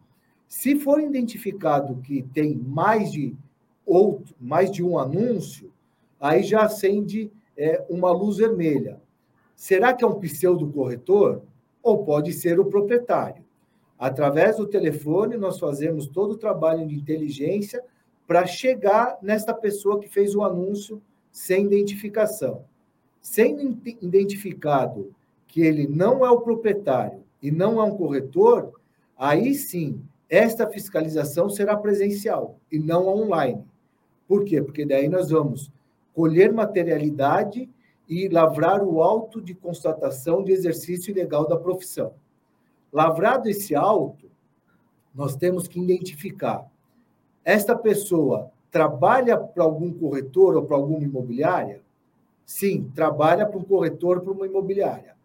Se 0.46 0.76
for 0.76 1.00
identificado 1.00 1.96
que 2.02 2.22
tem 2.34 2.54
mais 2.54 3.12
de 3.12 3.36
outro, 3.84 4.34
mais 4.40 4.70
de 4.70 4.82
um 4.82 4.98
anúncio, 4.98 5.70
aí 6.20 6.42
já 6.42 6.62
acende 6.62 7.30
é, 7.56 7.84
uma 7.88 8.10
luz 8.10 8.38
vermelha. 8.38 9.00
Será 9.54 9.92
que 9.92 10.04
é 10.04 10.06
um 10.06 10.20
pseudo 10.20 10.68
corretor 10.68 11.42
ou 11.82 12.04
pode 12.04 12.32
ser 12.32 12.58
o 12.58 12.64
proprietário? 12.64 13.44
Através 13.98 14.56
do 14.56 14.66
telefone, 14.66 15.36
nós 15.36 15.58
fazemos 15.58 16.06
todo 16.06 16.32
o 16.32 16.38
trabalho 16.38 16.86
de 16.86 16.94
inteligência 16.94 17.82
para 18.26 18.46
chegar 18.46 19.18
nesta 19.20 19.52
pessoa 19.52 19.98
que 19.98 20.08
fez 20.08 20.34
o 20.34 20.44
anúncio 20.44 21.02
sem 21.32 21.64
identificação. 21.66 22.64
Sendo 23.20 23.76
identificado 24.00 25.12
que 25.46 25.62
ele 25.62 25.88
não 25.88 26.24
é 26.24 26.30
o 26.30 26.40
proprietário 26.40 27.24
e 27.42 27.50
não 27.50 27.80
é 27.80 27.84
um 27.84 27.96
corretor, 27.96 28.72
aí 29.16 29.54
sim, 29.54 30.02
esta 30.28 30.68
fiscalização 30.68 31.48
será 31.48 31.76
presencial 31.76 32.58
e 32.70 32.78
não 32.78 33.06
online. 33.08 33.64
Por 34.26 34.44
quê? 34.44 34.62
Porque 34.62 34.84
daí 34.84 35.08
nós 35.08 35.30
vamos 35.30 35.72
colher 36.14 36.52
materialidade 36.52 37.68
e 38.08 38.28
lavrar 38.28 38.82
o 38.82 39.02
auto 39.02 39.40
de 39.40 39.54
constatação 39.54 40.42
de 40.42 40.52
exercício 40.52 41.10
ilegal 41.10 41.46
da 41.46 41.56
profissão. 41.56 42.12
Lavrado 42.92 43.48
esse 43.48 43.74
auto, 43.74 44.30
nós 45.14 45.36
temos 45.36 45.68
que 45.68 45.80
identificar 45.80 46.68
esta 47.48 47.74
pessoa 47.74 48.50
trabalha 48.70 49.38
para 49.38 49.64
algum 49.64 49.90
corretor 49.90 50.54
ou 50.54 50.66
para 50.66 50.76
alguma 50.76 51.02
imobiliária? 51.02 51.80
Sim, 52.44 52.92
trabalha 52.94 53.46
para 53.46 53.58
um 53.58 53.64
corretor, 53.64 54.20
para 54.20 54.32
uma 54.34 54.46
imobiliária. 54.46 55.16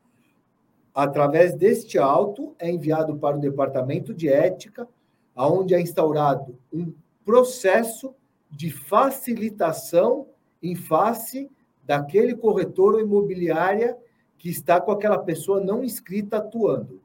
Através 0.93 1.55
deste 1.55 1.97
auto, 1.97 2.55
é 2.59 2.69
enviado 2.69 3.15
para 3.17 3.37
o 3.37 3.41
departamento 3.41 4.13
de 4.13 4.29
ética, 4.29 4.87
onde 5.35 5.73
é 5.73 5.81
instaurado 5.81 6.57
um 6.71 6.93
processo 7.25 8.13
de 8.51 8.69
facilitação 8.69 10.27
em 10.61 10.75
face 10.75 11.49
daquele 11.83 12.35
corretor 12.35 12.93
ou 12.93 13.01
imobiliária 13.01 13.97
que 14.37 14.49
está 14.49 14.79
com 14.79 14.91
aquela 14.91 15.17
pessoa 15.17 15.59
não 15.59 15.83
inscrita 15.83 16.37
atuando. 16.37 17.01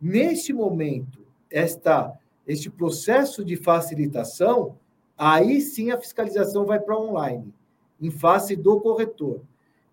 Neste 0.00 0.52
momento, 0.52 1.24
esta, 1.50 2.12
este 2.46 2.68
processo 2.68 3.44
de 3.44 3.56
facilitação, 3.56 4.76
aí 5.16 5.60
sim 5.60 5.90
a 5.90 5.98
fiscalização 5.98 6.64
vai 6.64 6.80
para 6.80 6.98
online, 6.98 7.54
em 8.00 8.10
face 8.10 8.56
do 8.56 8.80
corretor. 8.80 9.42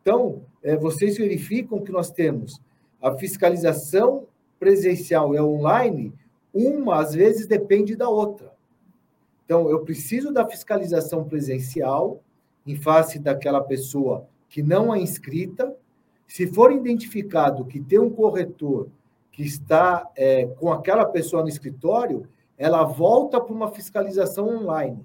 Então, 0.02 0.42
é, 0.64 0.76
vocês 0.76 1.18
verificam 1.18 1.82
que 1.82 1.92
nós 1.92 2.10
temos 2.10 2.60
a 3.02 3.12
fiscalização 3.18 4.28
presencial 4.60 5.34
e 5.34 5.40
online, 5.40 6.14
uma 6.54 7.00
às 7.00 7.14
vezes 7.14 7.48
depende 7.48 7.96
da 7.96 8.10
outra. 8.10 8.52
Então, 9.46 9.70
eu 9.70 9.80
preciso 9.80 10.32
da 10.32 10.46
fiscalização 10.48 11.24
presencial 11.24 12.22
em 12.66 12.76
face 12.76 13.18
daquela 13.18 13.62
pessoa 13.62 14.28
que 14.48 14.62
não 14.62 14.94
é 14.94 15.00
inscrita. 15.00 15.76
Se 16.28 16.46
for 16.46 16.72
identificado 16.72 17.66
que 17.66 17.80
tem 17.80 18.00
um 18.00 18.10
corretor 18.10 18.90
que 19.32 19.44
está 19.44 20.08
é, 20.16 20.46
com 20.46 20.72
aquela 20.72 21.06
pessoa 21.06 21.42
no 21.42 21.50
escritório, 21.50 22.28
ela 22.58 22.84
volta 22.84 23.40
para 23.40 23.54
uma 23.54 23.72
fiscalização 23.72 24.48
online. 24.48 25.04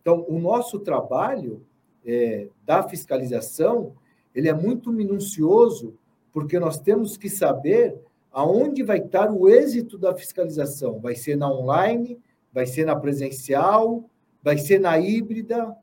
Então, 0.00 0.24
o 0.28 0.38
nosso 0.38 0.78
trabalho 0.78 1.64
é, 2.04 2.48
da 2.64 2.82
fiscalização 2.82 3.92
ele 4.34 4.48
é 4.48 4.54
muito 4.54 4.92
minucioso, 4.92 5.94
porque 6.32 6.58
nós 6.58 6.78
temos 6.78 7.16
que 7.16 7.28
saber 7.28 7.96
aonde 8.32 8.82
vai 8.82 8.98
estar 8.98 9.30
o 9.30 9.48
êxito 9.48 9.98
da 9.98 10.14
fiscalização. 10.14 11.00
Vai 11.00 11.14
ser 11.14 11.36
na 11.36 11.50
online, 11.50 12.18
vai 12.52 12.66
ser 12.66 12.84
na 12.84 12.96
presencial, 12.96 14.08
vai 14.42 14.58
ser 14.58 14.80
na 14.80 14.98
híbrida. 14.98 15.74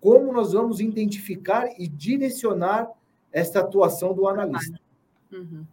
Como 0.00 0.32
nós 0.32 0.52
vamos 0.52 0.80
identificar 0.80 1.68
e 1.78 1.88
direcionar 1.88 2.90
essa 3.32 3.60
atuação 3.60 4.14
do 4.14 4.28
analista? 4.28 4.78
Uhum. 5.32 5.66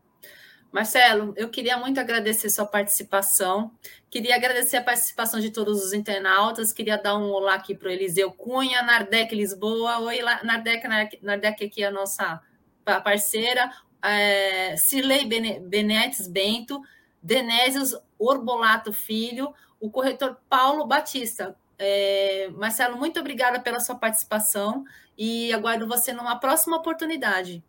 Marcelo, 0.71 1.35
eu 1.37 1.49
queria 1.49 1.77
muito 1.77 1.99
agradecer 1.99 2.49
sua 2.49 2.65
participação. 2.65 3.71
Queria 4.09 4.35
agradecer 4.35 4.77
a 4.77 4.83
participação 4.83 5.39
de 5.39 5.51
todos 5.51 5.85
os 5.85 5.93
internautas. 5.93 6.73
Queria 6.73 6.97
dar 6.97 7.15
um 7.15 7.29
olá 7.31 7.53
aqui 7.53 7.75
para 7.75 7.89
o 7.89 7.91
Eliseu 7.91 8.31
Cunha, 8.31 8.81
Nardec 8.81 9.35
Lisboa. 9.35 9.99
Oi, 9.99 10.19
Nardec, 10.43 10.87
Nardec 11.21 11.63
aqui 11.63 11.83
é 11.83 11.87
a 11.87 11.91
nossa 11.91 12.41
parceira. 12.83 13.71
É, 14.03 14.75
Cirlei 14.77 15.25
Benetes 15.25 16.27
Bento, 16.27 16.81
Denésios 17.21 17.95
Orbolato 18.19 18.91
Filho, 18.91 19.53
o 19.79 19.89
corretor 19.89 20.37
Paulo 20.49 20.85
Batista. 20.85 21.55
É, 21.79 22.49
Marcelo, 22.55 22.97
muito 22.97 23.19
obrigada 23.19 23.59
pela 23.59 23.79
sua 23.79 23.95
participação 23.95 24.85
e 25.17 25.53
aguardo 25.53 25.87
você 25.87 26.13
numa 26.13 26.37
próxima 26.37 26.77
oportunidade. 26.77 27.63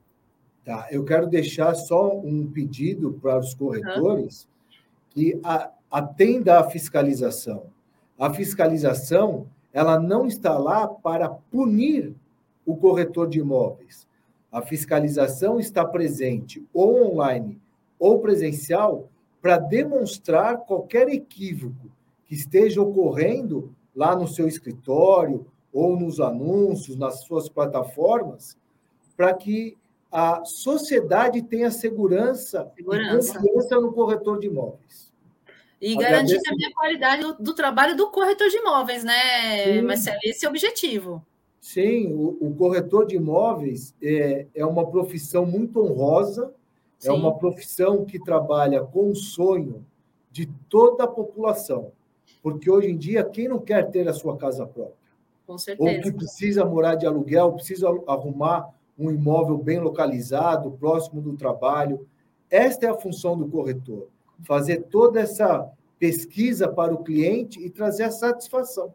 Tá, 0.64 0.88
eu 0.90 1.04
quero 1.04 1.26
deixar 1.26 1.74
só 1.74 2.16
um 2.16 2.50
pedido 2.50 3.12
para 3.20 3.38
os 3.38 3.52
corretores 3.54 4.44
uhum. 4.44 4.48
que 5.10 5.40
atenda 5.90 6.58
à 6.58 6.70
fiscalização. 6.70 7.66
A 8.18 8.32
fiscalização 8.32 9.46
ela 9.72 9.98
não 9.98 10.26
está 10.26 10.56
lá 10.56 10.86
para 10.86 11.28
punir 11.28 12.14
o 12.64 12.76
corretor 12.76 13.28
de 13.28 13.40
imóveis. 13.40 14.06
A 14.54 14.62
fiscalização 14.62 15.58
está 15.58 15.84
presente 15.84 16.64
ou 16.72 17.10
online 17.10 17.60
ou 17.98 18.20
presencial 18.20 19.08
para 19.42 19.58
demonstrar 19.58 20.58
qualquer 20.58 21.08
equívoco 21.08 21.90
que 22.24 22.36
esteja 22.36 22.80
ocorrendo 22.80 23.74
lá 23.96 24.14
no 24.14 24.28
seu 24.28 24.46
escritório 24.46 25.44
ou 25.72 25.98
nos 25.98 26.20
anúncios, 26.20 26.96
nas 26.96 27.24
suas 27.24 27.48
plataformas, 27.48 28.56
para 29.16 29.34
que 29.34 29.76
a 30.10 30.44
sociedade 30.44 31.42
tenha 31.42 31.72
segurança, 31.72 32.70
segurança. 32.76 33.32
e 33.32 33.34
confiança 33.34 33.80
no 33.80 33.92
corretor 33.92 34.38
de 34.38 34.46
imóveis. 34.46 35.12
E 35.80 35.96
garantir 35.96 36.40
também 36.42 36.68
a 36.68 36.72
qualidade 36.72 37.22
do, 37.22 37.34
do, 37.34 37.54
trabalho 37.54 37.96
do 37.96 38.08
corretor 38.08 38.48
de 38.48 38.58
imóveis, 38.58 39.02
né, 39.02 39.64
Sim. 39.64 39.82
Marcelo? 39.82 40.20
Esse 40.22 40.46
é 40.46 40.48
o 40.48 40.52
objetivo. 40.52 41.26
Sim, 41.64 42.12
o, 42.12 42.36
o 42.46 42.54
corretor 42.54 43.06
de 43.06 43.16
imóveis 43.16 43.94
é, 44.02 44.46
é 44.54 44.66
uma 44.66 44.86
profissão 44.86 45.46
muito 45.46 45.82
honrosa, 45.82 46.52
é 47.00 47.04
Sim. 47.04 47.08
é 47.08 47.12
uma 47.14 47.38
profissão 47.38 48.04
que 48.04 48.22
trabalha 48.22 48.82
com 48.84 49.08
o 49.08 49.16
sonho 49.16 49.82
de 50.30 50.44
toda 50.68 51.04
a 51.04 51.08
população. 51.08 51.90
Porque 52.42 52.70
hoje 52.70 52.90
em 52.90 52.98
dia, 52.98 53.24
quem 53.24 53.48
não 53.48 53.58
quer 53.58 53.90
ter 53.90 54.06
a 54.06 54.12
sua 54.12 54.36
casa 54.36 54.66
própria? 54.66 54.94
Com 55.46 55.56
certeza. 55.56 55.90
Ou 55.90 56.02
que 56.02 56.12
precisa 56.12 56.66
morar 56.66 56.96
de 56.96 57.06
aluguel, 57.06 57.52
precisa 57.52 57.88
arrumar 58.06 58.68
um 58.98 59.10
imóvel 59.10 59.56
bem 59.56 59.80
localizado, 59.80 60.70
próximo 60.72 61.22
do 61.22 61.34
trabalho. 61.34 62.06
Esta 62.50 62.84
é 62.84 62.90
a 62.90 63.00
função 63.00 63.38
do 63.38 63.48
corretor: 63.48 64.08
fazer 64.42 64.82
toda 64.90 65.18
essa 65.18 65.66
pesquisa 65.98 66.68
para 66.68 66.92
o 66.92 67.02
cliente 67.02 67.58
e 67.58 67.70
trazer 67.70 68.02
a 68.02 68.10
satisfação. 68.10 68.94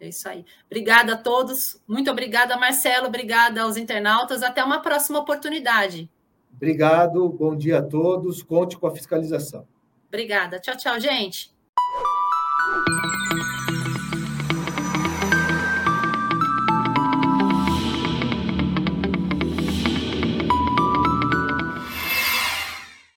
É 0.00 0.08
isso 0.08 0.28
aí. 0.28 0.44
Obrigada 0.66 1.12
a 1.12 1.16
todos. 1.16 1.80
Muito 1.86 2.10
obrigada, 2.10 2.56
Marcelo. 2.56 3.06
Obrigada 3.06 3.62
aos 3.62 3.76
internautas. 3.76 4.42
Até 4.42 4.64
uma 4.64 4.80
próxima 4.80 5.18
oportunidade. 5.18 6.10
Obrigado. 6.56 7.28
Bom 7.28 7.54
dia 7.54 7.78
a 7.78 7.82
todos. 7.82 8.42
Conte 8.42 8.78
com 8.78 8.86
a 8.86 8.90
fiscalização. 8.90 9.66
Obrigada. 10.08 10.58
Tchau, 10.58 10.76
tchau, 10.76 10.98
gente. 10.98 11.54